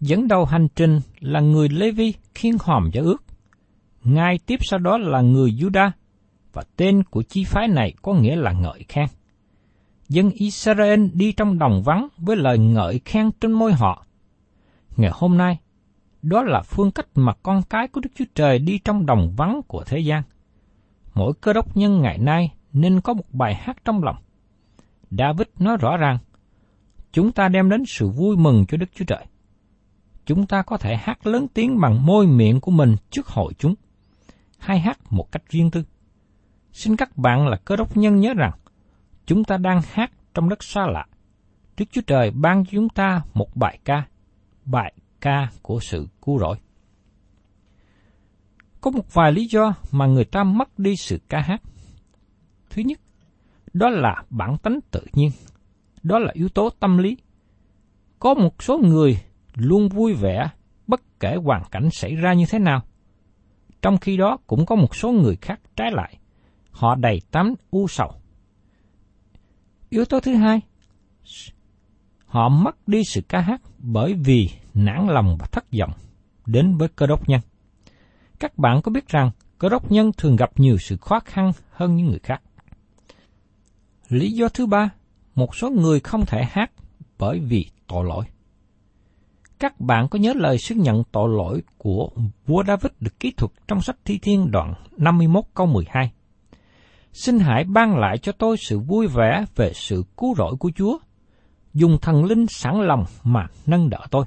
Dẫn 0.00 0.28
đầu 0.28 0.44
hành 0.44 0.68
trình 0.76 1.00
là 1.20 1.40
người 1.40 1.68
Levi 1.68 2.14
khiên 2.34 2.56
hòm 2.60 2.90
cho 2.92 3.02
ước. 3.02 3.24
Ngay 4.04 4.38
tiếp 4.46 4.56
sau 4.62 4.78
đó 4.78 4.98
là 4.98 5.20
người 5.20 5.50
Juda 5.50 5.90
và 6.52 6.62
tên 6.76 7.02
của 7.02 7.22
chi 7.22 7.44
phái 7.44 7.68
này 7.68 7.94
có 8.02 8.14
nghĩa 8.14 8.36
là 8.36 8.52
ngợi 8.52 8.84
khen. 8.88 9.06
Dân 10.08 10.30
Israel 10.30 11.06
đi 11.12 11.32
trong 11.32 11.58
đồng 11.58 11.82
vắng 11.82 12.08
với 12.18 12.36
lời 12.36 12.58
ngợi 12.58 13.00
khen 13.04 13.30
trên 13.40 13.52
môi 13.52 13.72
họ. 13.72 14.06
Ngày 14.96 15.10
hôm 15.14 15.38
nay, 15.38 15.58
đó 16.22 16.42
là 16.42 16.62
phương 16.62 16.90
cách 16.90 17.06
mà 17.14 17.32
con 17.42 17.62
cái 17.70 17.88
của 17.88 18.00
Đức 18.00 18.10
Chúa 18.14 18.24
Trời 18.34 18.58
đi 18.58 18.78
trong 18.78 19.06
đồng 19.06 19.32
vắng 19.36 19.60
của 19.66 19.84
thế 19.86 19.98
gian. 19.98 20.22
Mỗi 21.16 21.32
cơ 21.40 21.52
đốc 21.52 21.76
nhân 21.76 22.00
ngày 22.00 22.18
nay 22.18 22.54
nên 22.72 23.00
có 23.00 23.14
một 23.14 23.24
bài 23.32 23.54
hát 23.54 23.76
trong 23.84 24.04
lòng. 24.04 24.16
David 25.10 25.46
nói 25.58 25.76
rõ 25.76 25.96
ràng, 25.96 26.18
chúng 27.12 27.32
ta 27.32 27.48
đem 27.48 27.70
đến 27.70 27.82
sự 27.86 28.08
vui 28.08 28.36
mừng 28.36 28.64
cho 28.68 28.76
Đức 28.76 28.86
Chúa 28.94 29.04
Trời. 29.04 29.26
Chúng 30.26 30.46
ta 30.46 30.62
có 30.62 30.76
thể 30.76 30.96
hát 30.96 31.26
lớn 31.26 31.46
tiếng 31.54 31.80
bằng 31.80 32.06
môi 32.06 32.26
miệng 32.26 32.60
của 32.60 32.70
mình 32.70 32.96
trước 33.10 33.26
hội 33.26 33.52
chúng, 33.58 33.74
hay 34.58 34.80
hát 34.80 34.98
một 35.10 35.32
cách 35.32 35.42
riêng 35.48 35.70
tư. 35.70 35.84
Xin 36.72 36.96
các 36.96 37.16
bạn 37.16 37.48
là 37.48 37.56
cơ 37.64 37.76
đốc 37.76 37.96
nhân 37.96 38.20
nhớ 38.20 38.34
rằng, 38.34 38.52
chúng 39.26 39.44
ta 39.44 39.56
đang 39.56 39.80
hát 39.92 40.12
trong 40.34 40.48
đất 40.48 40.62
xa 40.64 40.86
lạ. 40.86 41.06
Đức 41.76 41.84
Chúa 41.92 42.02
Trời 42.06 42.30
ban 42.30 42.64
cho 42.64 42.70
chúng 42.72 42.88
ta 42.88 43.22
một 43.34 43.56
bài 43.56 43.78
ca, 43.84 44.06
bài 44.64 44.94
ca 45.20 45.48
của 45.62 45.80
sự 45.80 46.08
cứu 46.22 46.38
rỗi. 46.38 46.56
Có 48.80 48.90
một 48.90 49.14
vài 49.14 49.32
lý 49.32 49.46
do 49.46 49.74
mà 49.92 50.06
người 50.06 50.24
ta 50.24 50.44
mất 50.44 50.78
đi 50.78 50.96
sự 50.96 51.20
ca 51.28 51.40
hát. 51.40 51.62
Thứ 52.70 52.82
nhất, 52.82 53.00
đó 53.72 53.88
là 53.88 54.22
bản 54.30 54.58
tánh 54.58 54.78
tự 54.90 55.00
nhiên, 55.12 55.30
đó 56.02 56.18
là 56.18 56.30
yếu 56.34 56.48
tố 56.48 56.70
tâm 56.80 56.98
lý. 56.98 57.16
Có 58.18 58.34
một 58.34 58.62
số 58.62 58.78
người 58.78 59.20
luôn 59.54 59.88
vui 59.88 60.14
vẻ 60.14 60.48
bất 60.86 61.20
kể 61.20 61.36
hoàn 61.44 61.62
cảnh 61.70 61.88
xảy 61.90 62.14
ra 62.14 62.32
như 62.32 62.44
thế 62.50 62.58
nào. 62.58 62.82
Trong 63.82 63.98
khi 63.98 64.16
đó 64.16 64.36
cũng 64.46 64.66
có 64.66 64.74
một 64.74 64.96
số 64.96 65.12
người 65.12 65.36
khác 65.36 65.60
trái 65.76 65.90
lại, 65.92 66.18
họ 66.70 66.94
đầy 66.94 67.20
tắm 67.30 67.54
u 67.70 67.88
sầu. 67.88 68.12
Yếu 69.90 70.04
tố 70.04 70.20
thứ 70.20 70.34
hai, 70.34 70.60
họ 72.26 72.48
mất 72.48 72.88
đi 72.88 73.04
sự 73.04 73.20
ca 73.28 73.40
hát 73.40 73.60
bởi 73.78 74.14
vì 74.14 74.50
nản 74.74 75.06
lòng 75.08 75.36
và 75.40 75.46
thất 75.46 75.64
vọng 75.78 75.92
đến 76.46 76.76
với 76.76 76.88
cơ 76.88 77.06
đốc 77.06 77.28
nhân. 77.28 77.40
Các 78.38 78.58
bạn 78.58 78.82
có 78.82 78.90
biết 78.90 79.08
rằng 79.08 79.30
cơ 79.58 79.68
đốc 79.68 79.92
nhân 79.92 80.10
thường 80.16 80.36
gặp 80.36 80.50
nhiều 80.56 80.78
sự 80.78 80.96
khó 80.96 81.20
khăn 81.20 81.52
hơn 81.70 81.96
những 81.96 82.06
người 82.06 82.18
khác. 82.18 82.42
Lý 84.08 84.32
do 84.32 84.48
thứ 84.48 84.66
ba, 84.66 84.90
một 85.34 85.56
số 85.56 85.70
người 85.70 86.00
không 86.00 86.26
thể 86.26 86.44
hát 86.50 86.70
bởi 87.18 87.40
vì 87.40 87.66
tội 87.86 88.04
lỗi. 88.04 88.24
Các 89.58 89.80
bạn 89.80 90.08
có 90.08 90.18
nhớ 90.18 90.32
lời 90.36 90.58
xưng 90.58 90.78
nhận 90.78 91.02
tội 91.12 91.28
lỗi 91.28 91.62
của 91.78 92.10
vua 92.46 92.64
David 92.66 92.92
được 93.00 93.20
ký 93.20 93.32
thuật 93.36 93.52
trong 93.68 93.82
sách 93.82 93.96
Thi 94.04 94.18
Thiên 94.22 94.50
đoạn 94.50 94.74
51 94.96 95.44
câu 95.54 95.66
12. 95.66 96.12
Xin 97.12 97.38
hãy 97.38 97.64
ban 97.64 97.96
lại 97.96 98.18
cho 98.18 98.32
tôi 98.32 98.56
sự 98.56 98.78
vui 98.78 99.06
vẻ 99.06 99.44
về 99.56 99.72
sự 99.74 100.04
cứu 100.16 100.34
rỗi 100.34 100.56
của 100.58 100.70
Chúa, 100.76 100.98
dùng 101.74 101.98
thần 102.02 102.24
linh 102.24 102.46
sẵn 102.46 102.80
lòng 102.80 103.04
mà 103.24 103.46
nâng 103.66 103.90
đỡ 103.90 104.00
tôi. 104.10 104.24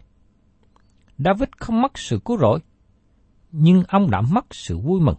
David 1.18 1.50
không 1.58 1.82
mất 1.82 1.98
sự 1.98 2.20
cứu 2.26 2.38
rỗi, 2.38 2.60
nhưng 3.52 3.84
ông 3.88 4.12
đã 4.12 4.22
mất 4.22 4.46
sự 4.52 4.78
vui 4.78 5.02
mừng. 5.02 5.18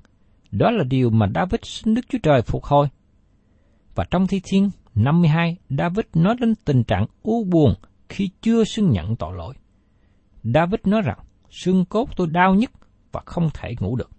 Đó 0.50 0.70
là 0.70 0.84
điều 0.84 1.10
mà 1.10 1.26
David 1.34 1.60
xin 1.62 1.94
Đức 1.94 2.02
Chúa 2.08 2.18
Trời 2.22 2.42
phục 2.42 2.64
hồi. 2.64 2.88
Và 3.94 4.04
trong 4.10 4.26
Thi 4.26 4.40
Thiên 4.44 4.70
52, 4.94 5.56
David 5.70 6.04
nói 6.14 6.36
đến 6.40 6.54
tình 6.64 6.84
trạng 6.84 7.06
u 7.22 7.44
buồn 7.44 7.74
khi 8.08 8.30
chưa 8.42 8.64
xưng 8.64 8.90
nhận 8.90 9.16
tội 9.16 9.36
lỗi. 9.36 9.54
David 10.44 10.80
nói 10.84 11.02
rằng, 11.02 11.18
xương 11.50 11.84
cốt 11.84 12.16
tôi 12.16 12.26
đau 12.26 12.54
nhất 12.54 12.70
và 13.12 13.22
không 13.26 13.48
thể 13.54 13.74
ngủ 13.80 13.96
được. 13.96 14.10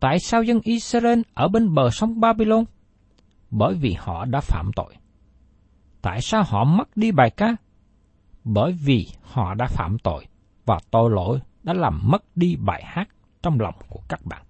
Tại 0.00 0.18
sao 0.18 0.42
dân 0.42 0.60
Israel 0.64 1.20
ở 1.34 1.48
bên 1.48 1.74
bờ 1.74 1.90
sông 1.90 2.20
Babylon? 2.20 2.64
Bởi 3.50 3.74
vì 3.74 3.96
họ 3.98 4.24
đã 4.24 4.40
phạm 4.40 4.70
tội. 4.76 4.94
Tại 6.02 6.20
sao 6.20 6.42
họ 6.46 6.64
mất 6.64 6.96
đi 6.96 7.12
bài 7.12 7.30
ca? 7.30 7.56
Bởi 8.44 8.72
vì 8.72 9.06
họ 9.22 9.54
đã 9.54 9.66
phạm 9.66 9.98
tội 9.98 10.26
và 10.66 10.78
tội 10.90 11.10
lỗi 11.10 11.40
đã 11.62 11.72
làm 11.72 12.00
mất 12.04 12.36
đi 12.36 12.56
bài 12.56 12.82
hát 12.84 13.08
trong 13.42 13.60
lòng 13.60 13.74
của 13.88 14.00
các 14.08 14.20
bạn. 14.26 14.44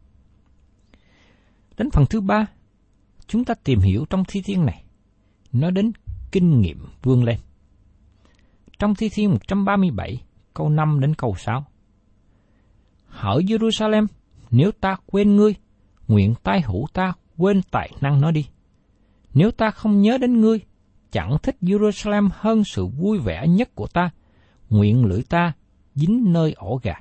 Đến 1.77 1.91
phần 1.91 2.05
thứ 2.11 2.21
ba, 2.21 2.47
chúng 3.27 3.45
ta 3.45 3.55
tìm 3.55 3.81
hiểu 3.81 4.05
trong 4.11 4.25
thi 4.29 4.43
thiên 4.45 4.67
này, 4.67 4.85
nói 5.53 5.71
đến 5.71 5.93
kinh 6.33 6.61
nghiệm 6.61 6.87
vươn 7.03 7.25
lên. 7.25 7.39
Trong 8.79 8.95
thi 8.95 9.09
thiên 9.09 9.31
137, 9.31 10.23
câu 10.55 10.69
5 10.69 11.01
đến 11.01 11.15
câu 11.15 11.35
6. 11.39 11.65
Hỡi 13.07 13.43
Jerusalem, 13.43 14.07
nếu 14.51 14.73
ta 14.73 14.97
quên 15.07 15.37
ngươi, 15.37 15.55
nguyện 16.09 16.35
tai 16.43 16.61
hữu 16.61 16.87
ta 16.93 17.13
quên 17.37 17.63
tài 17.71 17.91
năng 18.01 18.21
nó 18.21 18.31
đi. 18.31 18.47
Nếu 19.35 19.51
ta 19.51 19.71
không 19.71 20.03
nhớ 20.03 20.19
đến 20.19 20.41
ngươi, 20.41 20.61
chẳng 21.11 21.37
thích 21.43 21.57
Jerusalem 21.61 22.29
hơn 22.33 22.65
sự 22.65 22.87
vui 22.87 23.19
vẻ 23.19 23.47
nhất 23.49 23.75
của 23.75 23.87
ta, 23.87 24.11
nguyện 24.71 25.05
lưỡi 25.05 25.23
ta 25.23 25.53
dính 25.95 26.33
nơi 26.33 26.53
ổ 26.53 26.81
gà. 26.83 26.95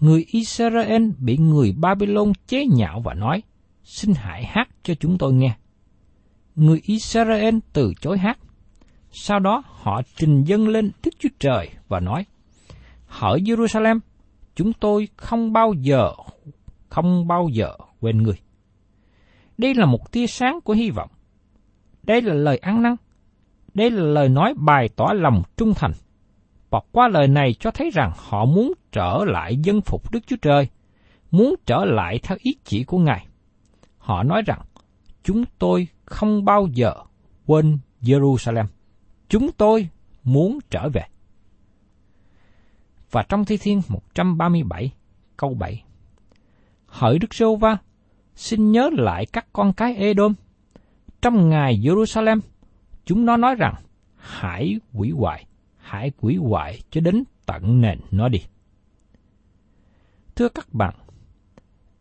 Người 0.00 0.24
Israel 0.28 1.10
bị 1.18 1.36
người 1.36 1.72
Babylon 1.72 2.32
chế 2.46 2.66
nhạo 2.66 3.00
và 3.00 3.14
nói, 3.14 3.42
xin 3.84 4.14
hãy 4.14 4.44
hát 4.44 4.68
cho 4.82 4.94
chúng 4.94 5.18
tôi 5.18 5.32
nghe. 5.32 5.56
Người 6.54 6.80
Israel 6.84 7.58
từ 7.72 7.92
chối 8.00 8.18
hát. 8.18 8.38
Sau 9.12 9.38
đó 9.38 9.62
họ 9.66 10.02
trình 10.16 10.44
dâng 10.44 10.68
lên 10.68 10.90
Đức 11.04 11.10
Chúa 11.18 11.28
Trời 11.38 11.68
và 11.88 12.00
nói, 12.00 12.24
Hỡi 13.06 13.40
Jerusalem, 13.40 13.98
chúng 14.54 14.72
tôi 14.72 15.08
không 15.16 15.52
bao 15.52 15.72
giờ, 15.72 16.12
không 16.88 17.28
bao 17.28 17.48
giờ 17.48 17.76
quên 18.00 18.22
người. 18.22 18.40
Đây 19.58 19.74
là 19.74 19.86
một 19.86 20.12
tia 20.12 20.26
sáng 20.26 20.60
của 20.60 20.72
hy 20.72 20.90
vọng. 20.90 21.10
Đây 22.02 22.22
là 22.22 22.34
lời 22.34 22.56
ăn 22.56 22.82
năn. 22.82 22.96
Đây 23.74 23.90
là 23.90 24.02
lời 24.02 24.28
nói 24.28 24.54
bày 24.56 24.88
tỏ 24.88 25.06
lòng 25.14 25.42
trung 25.56 25.74
thành. 25.76 25.92
Và 26.72 26.80
qua 26.92 27.08
lời 27.08 27.28
này 27.28 27.54
cho 27.60 27.70
thấy 27.70 27.90
rằng 27.90 28.12
họ 28.16 28.44
muốn 28.44 28.72
trở 28.92 29.24
lại 29.26 29.56
dân 29.56 29.80
phục 29.80 30.12
Đức 30.12 30.20
Chúa 30.26 30.36
Trời, 30.42 30.68
muốn 31.30 31.54
trở 31.66 31.84
lại 31.84 32.18
theo 32.22 32.38
ý 32.40 32.56
chỉ 32.64 32.84
của 32.84 32.98
Ngài. 32.98 33.26
Họ 33.98 34.22
nói 34.22 34.42
rằng, 34.46 34.60
chúng 35.22 35.44
tôi 35.58 35.88
không 36.04 36.44
bao 36.44 36.68
giờ 36.72 36.94
quên 37.46 37.78
Jerusalem. 38.02 38.64
Chúng 39.28 39.52
tôi 39.52 39.88
muốn 40.24 40.58
trở 40.70 40.88
về. 40.88 41.02
Và 43.10 43.22
trong 43.28 43.44
Thi 43.44 43.56
Thiên 43.56 43.82
137, 43.88 44.92
câu 45.36 45.54
7. 45.54 45.84
Hỡi 46.86 47.18
Đức 47.18 47.34
Sô 47.34 47.56
Va, 47.56 47.76
xin 48.34 48.72
nhớ 48.72 48.90
lại 48.92 49.26
các 49.26 49.46
con 49.52 49.72
cái 49.72 49.96
Edom. 49.96 50.34
Trong 51.22 51.48
ngày 51.48 51.80
Jerusalem, 51.82 52.40
chúng 53.04 53.26
nó 53.26 53.36
nói 53.36 53.54
rằng, 53.54 53.74
hãy 54.16 54.80
quỷ 54.92 55.10
hoại, 55.10 55.46
hãy 55.92 56.10
quỷ 56.20 56.36
hoại 56.36 56.80
cho 56.90 57.00
đến 57.00 57.24
tận 57.46 57.80
nền 57.80 58.00
nó 58.10 58.28
đi. 58.28 58.38
Thưa 60.36 60.48
các 60.48 60.74
bạn, 60.74 60.94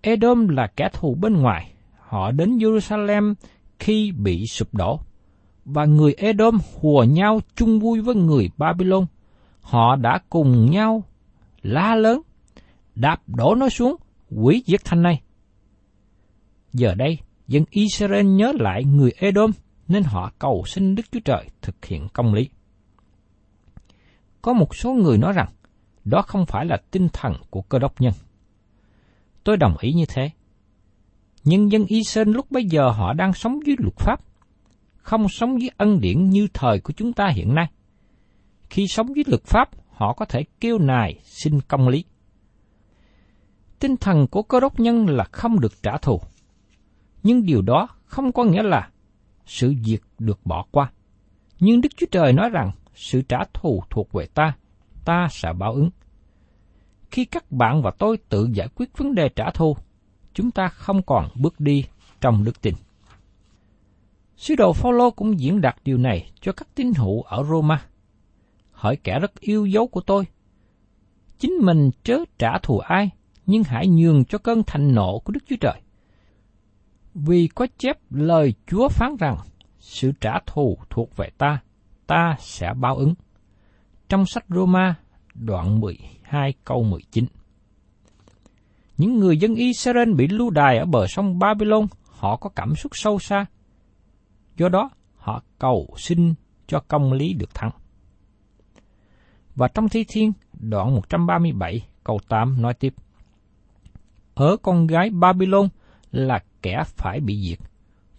Edom 0.01 0.47
là 0.47 0.67
kẻ 0.75 0.89
thù 0.93 1.15
bên 1.15 1.33
ngoài, 1.33 1.73
họ 1.99 2.31
đến 2.31 2.57
Jerusalem 2.57 3.33
khi 3.79 4.11
bị 4.11 4.45
sụp 4.45 4.73
đổ, 4.73 4.99
và 5.65 5.85
người 5.85 6.13
Edom 6.13 6.57
hùa 6.79 7.03
nhau 7.03 7.39
chung 7.55 7.79
vui 7.79 8.01
với 8.01 8.15
người 8.15 8.49
Babylon. 8.57 9.05
Họ 9.61 9.95
đã 9.95 10.19
cùng 10.29 10.71
nhau 10.71 11.03
la 11.61 11.95
lớn, 11.95 12.21
đạp 12.95 13.21
đổ 13.27 13.55
nó 13.55 13.69
xuống, 13.69 13.95
quỷ 14.29 14.63
diệt 14.65 14.81
thành 14.85 15.01
này. 15.01 15.21
Giờ 16.73 16.95
đây, 16.95 17.17
dân 17.47 17.63
Israel 17.69 18.25
nhớ 18.25 18.53
lại 18.59 18.83
người 18.83 19.11
Edom, 19.17 19.51
nên 19.87 20.03
họ 20.03 20.31
cầu 20.39 20.63
xin 20.67 20.95
Đức 20.95 21.03
Chúa 21.11 21.19
Trời 21.25 21.45
thực 21.61 21.85
hiện 21.85 22.07
công 22.13 22.33
lý. 22.33 22.49
Có 24.41 24.53
một 24.53 24.75
số 24.75 24.93
người 24.93 25.17
nói 25.17 25.33
rằng, 25.33 25.49
đó 26.05 26.21
không 26.21 26.45
phải 26.45 26.65
là 26.65 26.77
tinh 26.91 27.07
thần 27.13 27.33
của 27.49 27.61
cơ 27.61 27.79
đốc 27.79 28.01
nhân. 28.01 28.13
Tôi 29.43 29.57
đồng 29.57 29.77
ý 29.77 29.93
như 29.93 30.05
thế. 30.07 30.29
Nhưng 31.43 31.71
dân 31.71 31.85
Israel 31.85 32.29
lúc 32.29 32.51
bấy 32.51 32.65
giờ 32.65 32.89
họ 32.89 33.13
đang 33.13 33.33
sống 33.33 33.59
dưới 33.65 33.75
luật 33.79 33.95
pháp, 33.95 34.19
không 34.97 35.29
sống 35.29 35.61
dưới 35.61 35.69
ân 35.77 35.99
điển 36.01 36.29
như 36.29 36.47
thời 36.53 36.79
của 36.79 36.93
chúng 36.93 37.13
ta 37.13 37.27
hiện 37.35 37.55
nay. 37.55 37.71
Khi 38.69 38.87
sống 38.87 39.15
dưới 39.15 39.23
luật 39.27 39.43
pháp, 39.43 39.69
họ 39.89 40.13
có 40.13 40.25
thể 40.25 40.43
kêu 40.59 40.79
nài 40.79 41.19
xin 41.23 41.61
công 41.67 41.87
lý. 41.87 42.05
Tinh 43.79 43.97
thần 43.97 44.27
của 44.27 44.43
cơ 44.43 44.59
đốc 44.59 44.79
nhân 44.79 45.09
là 45.09 45.23
không 45.31 45.59
được 45.59 45.83
trả 45.83 45.97
thù. 45.97 46.21
Nhưng 47.23 47.45
điều 47.45 47.61
đó 47.61 47.87
không 48.05 48.31
có 48.31 48.43
nghĩa 48.43 48.63
là 48.63 48.89
sự 49.45 49.73
việc 49.85 50.03
được 50.19 50.39
bỏ 50.45 50.65
qua. 50.71 50.91
Nhưng 51.59 51.81
Đức 51.81 51.89
Chúa 51.97 52.05
Trời 52.11 52.33
nói 52.33 52.49
rằng 52.49 52.71
sự 52.93 53.21
trả 53.21 53.43
thù 53.53 53.83
thuộc 53.89 54.13
về 54.13 54.25
ta, 54.25 54.53
ta 55.05 55.27
sẽ 55.31 55.53
báo 55.53 55.73
ứng. 55.73 55.89
Khi 57.11 57.25
các 57.25 57.51
bạn 57.51 57.81
và 57.81 57.91
tôi 57.91 58.17
tự 58.29 58.49
giải 58.53 58.67
quyết 58.75 58.97
vấn 58.97 59.15
đề 59.15 59.29
trả 59.29 59.51
thù, 59.51 59.77
chúng 60.33 60.51
ta 60.51 60.67
không 60.67 61.01
còn 61.01 61.29
bước 61.35 61.59
đi 61.59 61.85
trong 62.21 62.43
đức 62.43 62.61
tin. 62.61 62.73
Sứ 64.37 64.55
đồ 64.55 64.73
Phaolô 64.73 65.11
cũng 65.11 65.39
diễn 65.39 65.61
đạt 65.61 65.75
điều 65.83 65.97
này 65.97 66.31
cho 66.41 66.51
các 66.51 66.67
tín 66.75 66.93
hữu 66.97 67.21
ở 67.21 67.43
Roma. 67.43 67.85
Hỏi 68.71 68.95
kẻ 68.95 69.19
rất 69.19 69.39
yêu 69.39 69.65
dấu 69.65 69.87
của 69.87 70.01
tôi, 70.01 70.25
chính 71.39 71.53
mình 71.61 71.91
chớ 72.03 72.17
trả 72.39 72.57
thù 72.57 72.79
ai, 72.79 73.09
nhưng 73.45 73.63
hãy 73.63 73.87
nhường 73.87 74.25
cho 74.25 74.37
cơn 74.37 74.63
thành 74.67 74.95
nộ 74.95 75.19
của 75.19 75.31
Đức 75.31 75.43
Chúa 75.49 75.55
Trời. 75.61 75.81
Vì 77.13 77.47
có 77.47 77.67
chép 77.77 77.97
lời 78.09 78.53
Chúa 78.67 78.89
phán 78.89 79.15
rằng, 79.19 79.37
sự 79.79 80.11
trả 80.21 80.39
thù 80.45 80.77
thuộc 80.89 81.17
về 81.17 81.29
ta, 81.37 81.61
ta 82.11 82.35
sẽ 82.39 82.73
báo 82.73 82.95
ứng. 82.95 83.13
Trong 84.09 84.25
sách 84.25 84.45
Roma, 84.49 84.95
đoạn 85.33 85.79
12 85.79 86.53
câu 86.65 86.83
19. 86.83 87.25
Những 88.97 89.19
người 89.19 89.37
dân 89.37 89.55
Israel 89.55 90.13
bị 90.13 90.27
lưu 90.27 90.49
đày 90.49 90.77
ở 90.77 90.85
bờ 90.85 91.07
sông 91.07 91.39
Babylon, 91.39 91.87
họ 92.09 92.35
có 92.35 92.49
cảm 92.49 92.75
xúc 92.75 92.91
sâu 92.95 93.19
xa. 93.19 93.45
Do 94.57 94.69
đó, 94.69 94.89
họ 95.15 95.43
cầu 95.59 95.87
xin 95.97 96.33
cho 96.67 96.79
công 96.87 97.13
lý 97.13 97.33
được 97.33 97.53
thắng. 97.53 97.71
Và 99.55 99.67
trong 99.67 99.89
Thi 99.89 100.05
Thiên, 100.07 100.33
đoạn 100.53 100.95
137, 100.95 101.81
câu 102.03 102.19
8 102.27 102.61
nói 102.61 102.73
tiếp. 102.73 102.93
Ở 104.33 104.57
con 104.61 104.87
gái 104.87 105.09
Babylon 105.09 105.69
là 106.11 106.39
kẻ 106.61 106.83
phải 106.85 107.19
bị 107.19 107.49
diệt. 107.49 107.59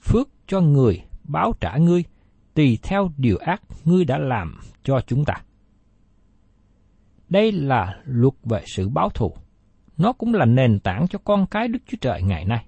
Phước 0.01 0.29
cho 0.47 0.61
người 0.61 1.03
báo 1.25 1.53
trả 1.61 1.77
ngươi, 1.77 2.05
tùy 2.55 2.79
theo 2.83 3.11
điều 3.17 3.37
ác 3.37 3.63
ngươi 3.85 4.05
đã 4.05 4.19
làm 4.19 4.61
cho 4.83 5.01
chúng 5.07 5.25
ta. 5.25 5.35
Đây 7.29 7.53
là 7.53 8.01
luật 8.05 8.35
về 8.45 8.63
sự 8.67 8.89
báo 8.89 9.11
thù. 9.11 9.35
Nó 9.97 10.13
cũng 10.13 10.35
là 10.35 10.45
nền 10.45 10.81
tảng 10.81 11.09
cho 11.09 11.19
con 11.25 11.47
cái 11.47 11.69
Đức 11.69 11.79
Chúa 11.87 11.97
Trời 12.01 12.23
ngày 12.23 12.45
nay. 12.45 12.67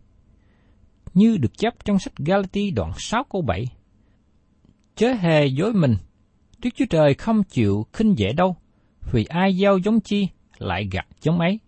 Như 1.15 1.37
được 1.37 1.59
chép 1.59 1.75
trong 1.85 1.99
sách 1.99 2.17
Galati 2.17 2.71
đoạn 2.71 2.93
6 2.97 3.25
câu 3.31 3.43
7. 3.43 3.67
Chớ 4.95 5.13
hề 5.13 5.47
dối 5.47 5.73
mình, 5.73 5.97
Đức 6.59 6.71
Chúa 6.75 6.85
Trời 6.91 7.15
không 7.15 7.43
chịu 7.43 7.87
khinh 7.93 8.19
dễ 8.19 8.33
đâu, 8.33 8.57
vì 9.13 9.25
ai 9.25 9.55
gieo 9.55 9.79
giống 9.79 10.01
chi 10.01 10.29
lại 10.59 10.89
gặt 10.93 11.07
giống 11.23 11.41
ấy. 11.41 11.61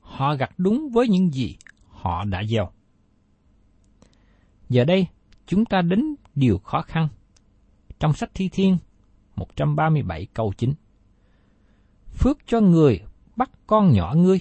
Họ 0.00 0.34
gặt 0.34 0.50
đúng 0.58 0.88
với 0.92 1.08
những 1.08 1.30
gì 1.30 1.56
họ 1.88 2.24
đã 2.24 2.42
gieo. 2.44 2.70
Giờ 4.68 4.84
đây, 4.84 5.06
chúng 5.46 5.64
ta 5.64 5.82
đến 5.82 6.14
điều 6.34 6.58
khó 6.58 6.82
khăn. 6.82 7.08
Trong 8.02 8.12
sách 8.12 8.30
Thi 8.34 8.48
Thiên 8.48 8.76
137 9.36 10.26
câu 10.34 10.52
9 10.56 10.72
Phước 12.14 12.38
cho 12.46 12.60
người 12.60 13.00
bắt 13.36 13.50
con 13.66 13.92
nhỏ 13.92 14.14
ngươi, 14.16 14.40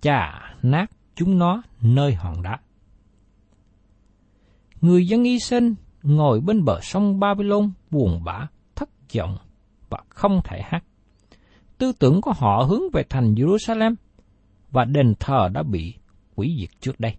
chà 0.00 0.54
nát 0.62 0.86
chúng 1.14 1.38
nó 1.38 1.62
nơi 1.80 2.14
hòn 2.14 2.42
đá. 2.42 2.58
Người 4.80 5.06
dân 5.06 5.24
y 5.24 5.38
sinh 5.38 5.74
ngồi 6.02 6.40
bên 6.40 6.64
bờ 6.64 6.80
sông 6.82 7.20
Babylon 7.20 7.72
buồn 7.90 8.24
bã, 8.24 8.46
thất 8.74 8.88
vọng 9.16 9.36
và 9.88 9.98
không 10.08 10.40
thể 10.44 10.60
hát. 10.64 10.84
Tư 11.78 11.92
tưởng 11.98 12.20
của 12.20 12.32
họ 12.36 12.66
hướng 12.68 12.82
về 12.92 13.02
thành 13.08 13.34
Jerusalem 13.34 13.94
và 14.70 14.84
đền 14.84 15.14
thờ 15.20 15.48
đã 15.52 15.62
bị 15.62 15.94
quỷ 16.34 16.56
diệt 16.60 16.80
trước 16.80 17.00
đây. 17.00 17.16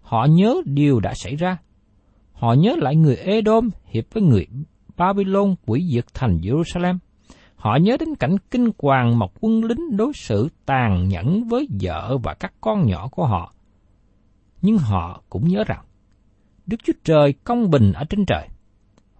Họ 0.00 0.26
nhớ 0.30 0.62
điều 0.64 1.00
đã 1.00 1.14
xảy 1.14 1.36
ra. 1.36 1.56
Họ 2.34 2.52
nhớ 2.52 2.76
lại 2.78 2.96
người 2.96 3.16
Edom 3.16 3.70
hiệp 3.86 4.04
với 4.12 4.22
người 4.22 4.46
Babylon 4.96 5.54
quỷ 5.66 5.88
diệt 5.92 6.04
thành 6.14 6.38
Jerusalem. 6.38 6.98
Họ 7.56 7.76
nhớ 7.76 7.96
đến 8.00 8.14
cảnh 8.14 8.36
kinh 8.50 8.70
hoàng 8.78 9.18
mà 9.18 9.26
quân 9.40 9.64
lính 9.64 9.96
đối 9.96 10.12
xử 10.12 10.48
tàn 10.66 11.08
nhẫn 11.08 11.44
với 11.44 11.68
vợ 11.80 12.18
và 12.22 12.34
các 12.34 12.52
con 12.60 12.86
nhỏ 12.86 13.08
của 13.08 13.26
họ. 13.26 13.54
Nhưng 14.62 14.78
họ 14.78 15.22
cũng 15.28 15.48
nhớ 15.48 15.64
rằng, 15.66 15.84
Đức 16.66 16.76
Chúa 16.84 16.92
Trời 17.04 17.32
công 17.44 17.70
bình 17.70 17.92
ở 17.92 18.04
trên 18.04 18.26
trời, 18.26 18.48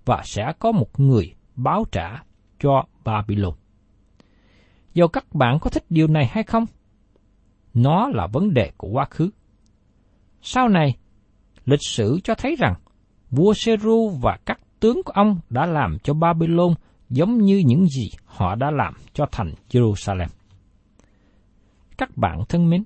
và 0.05 0.23
sẽ 0.25 0.53
có 0.59 0.73
một 0.73 1.01
người 1.01 1.35
báo 1.57 1.85
trả 1.93 2.23
cho 2.61 2.85
Babylon. 3.05 3.55
Dù 4.95 5.07
các 5.07 5.35
bạn 5.35 5.59
có 5.61 5.71
thích 5.71 5.85
điều 5.91 6.07
này 6.07 6.27
hay 6.27 6.45
không, 6.45 6.65
nó 7.75 8.09
là 8.09 8.27
vấn 8.27 8.55
đề 8.55 8.73
của 8.77 8.89
quá 8.89 9.05
khứ. 9.11 9.31
Sau 10.43 10.69
này, 10.69 10.97
lịch 11.65 11.83
sử 11.83 12.21
cho 12.25 12.35
thấy 12.35 12.57
rằng 12.59 12.75
vua 13.31 13.55
Seru 13.55 14.09
và 14.23 14.39
các 14.47 14.61
tướng 14.81 15.03
của 15.05 15.13
ông 15.13 15.41
đã 15.51 15.67
làm 15.67 15.99
cho 16.03 16.15
Babylon 16.15 16.75
giống 17.11 17.39
như 17.39 17.63
những 17.67 17.87
gì 17.87 18.11
họ 18.25 18.55
đã 18.55 18.71
làm 18.71 18.95
cho 19.13 19.27
thành 19.33 19.55
Jerusalem. 19.71 20.29
Các 21.99 22.17
bạn 22.17 22.39
thân 22.49 22.71
mến, 22.71 22.85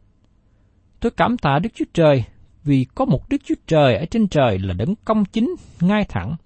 tôi 1.00 1.10
cảm 1.16 1.38
tạ 1.38 1.58
Đức 1.62 1.68
Chúa 1.74 1.84
Trời 1.94 2.24
vì 2.64 2.86
có 2.94 3.04
một 3.04 3.28
Đức 3.28 3.36
Chúa 3.44 3.54
Trời 3.66 3.96
ở 3.96 4.04
trên 4.10 4.28
trời 4.28 4.58
là 4.58 4.74
đấng 4.74 4.94
công 5.04 5.24
chính, 5.24 5.54
ngay 5.80 6.04
thẳng, 6.08 6.36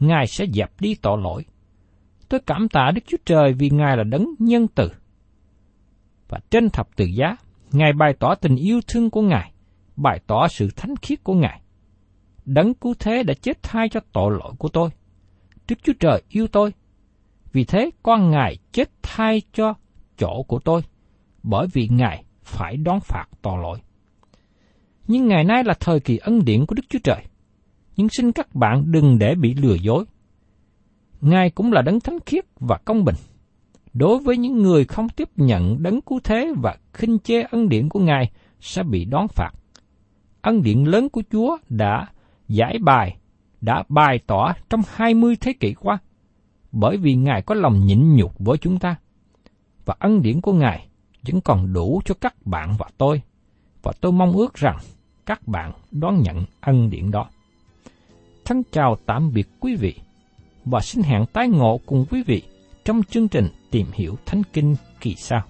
Ngài 0.00 0.26
sẽ 0.26 0.46
dẹp 0.54 0.80
đi 0.80 0.94
tội 0.94 1.18
lỗi. 1.22 1.44
Tôi 2.28 2.40
cảm 2.46 2.68
tạ 2.68 2.90
Đức 2.94 3.00
Chúa 3.06 3.16
Trời 3.24 3.52
vì 3.52 3.70
Ngài 3.70 3.96
là 3.96 4.04
đấng 4.04 4.26
nhân 4.38 4.66
từ. 4.74 4.88
Và 6.28 6.38
trên 6.50 6.70
thập 6.70 6.96
tự 6.96 7.04
giá, 7.04 7.36
Ngài 7.72 7.92
bày 7.92 8.12
tỏ 8.18 8.34
tình 8.34 8.56
yêu 8.56 8.80
thương 8.88 9.10
của 9.10 9.22
Ngài, 9.22 9.52
bày 9.96 10.20
tỏ 10.26 10.48
sự 10.48 10.68
thánh 10.76 10.94
khiết 11.02 11.24
của 11.24 11.34
Ngài. 11.34 11.60
Đấng 12.44 12.74
cứu 12.74 12.94
thế 12.98 13.22
đã 13.22 13.34
chết 13.34 13.62
thay 13.62 13.88
cho 13.88 14.00
tội 14.12 14.30
lỗi 14.30 14.52
của 14.58 14.68
tôi. 14.68 14.90
Đức 15.68 15.76
Chúa 15.82 15.92
Trời 16.00 16.22
yêu 16.28 16.46
tôi. 16.46 16.72
Vì 17.52 17.64
thế 17.64 17.90
con 18.02 18.30
Ngài 18.30 18.56
chết 18.72 18.90
thay 19.02 19.42
cho 19.52 19.74
chỗ 20.18 20.42
của 20.42 20.58
tôi, 20.58 20.82
bởi 21.42 21.66
vì 21.72 21.88
Ngài 21.88 22.24
phải 22.42 22.76
đón 22.76 23.00
phạt 23.00 23.26
tội 23.42 23.62
lỗi. 23.62 23.78
Nhưng 25.06 25.28
ngày 25.28 25.44
nay 25.44 25.64
là 25.64 25.74
thời 25.80 26.00
kỳ 26.00 26.16
ân 26.16 26.44
điển 26.44 26.66
của 26.66 26.74
Đức 26.74 26.82
Chúa 26.88 26.98
Trời. 27.04 27.24
Nhưng 27.96 28.08
xin 28.08 28.32
các 28.32 28.54
bạn 28.54 28.92
đừng 28.92 29.18
để 29.18 29.34
bị 29.34 29.54
lừa 29.54 29.74
dối. 29.74 30.04
Ngài 31.20 31.50
cũng 31.50 31.72
là 31.72 31.82
đấng 31.82 32.00
thánh 32.00 32.18
khiết 32.26 32.44
và 32.60 32.78
công 32.84 33.04
bình 33.04 33.14
đối 33.92 34.18
với 34.18 34.36
những 34.36 34.62
người 34.62 34.84
không 34.84 35.08
tiếp 35.08 35.28
nhận 35.36 35.82
đấng 35.82 36.00
cứu 36.00 36.20
thế 36.24 36.52
và 36.62 36.76
khinh 36.92 37.18
chê 37.18 37.42
ân 37.42 37.68
điển 37.68 37.88
của 37.88 38.00
Ngài 38.00 38.30
sẽ 38.60 38.82
bị 38.82 39.04
đón 39.04 39.28
phạt. 39.28 39.50
Ân 40.40 40.62
điển 40.62 40.84
lớn 40.84 41.08
của 41.08 41.22
Chúa 41.32 41.56
đã 41.68 42.06
giải 42.50 42.78
bài, 42.78 43.16
đã 43.60 43.82
bày 43.88 44.20
tỏ 44.26 44.52
trong 44.70 44.80
20 44.94 45.36
thế 45.40 45.52
kỷ 45.52 45.74
qua, 45.74 45.98
bởi 46.72 46.96
vì 46.96 47.14
Ngài 47.14 47.42
có 47.42 47.54
lòng 47.54 47.86
nhịn 47.86 48.16
nhục 48.16 48.38
với 48.38 48.58
chúng 48.58 48.78
ta. 48.78 48.96
Và 49.84 49.94
ân 49.98 50.22
điển 50.22 50.40
của 50.40 50.52
Ngài 50.52 50.86
vẫn 51.26 51.40
còn 51.40 51.72
đủ 51.72 52.00
cho 52.04 52.14
các 52.14 52.46
bạn 52.46 52.74
và 52.78 52.86
tôi, 52.98 53.22
và 53.82 53.92
tôi 54.00 54.12
mong 54.12 54.32
ước 54.32 54.54
rằng 54.54 54.78
các 55.26 55.48
bạn 55.48 55.72
đón 55.90 56.22
nhận 56.22 56.44
ân 56.60 56.90
điển 56.90 57.10
đó. 57.10 57.28
Thân 58.44 58.62
chào 58.72 58.96
tạm 59.06 59.32
biệt 59.32 59.48
quý 59.60 59.76
vị, 59.76 59.94
và 60.64 60.80
xin 60.80 61.02
hẹn 61.02 61.26
tái 61.32 61.48
ngộ 61.48 61.80
cùng 61.86 62.04
quý 62.10 62.22
vị 62.26 62.42
trong 62.84 63.02
chương 63.02 63.28
trình 63.28 63.48
tìm 63.70 63.86
hiểu 63.92 64.16
Thánh 64.26 64.42
Kinh 64.52 64.76
kỳ 65.00 65.14
sau. 65.14 65.42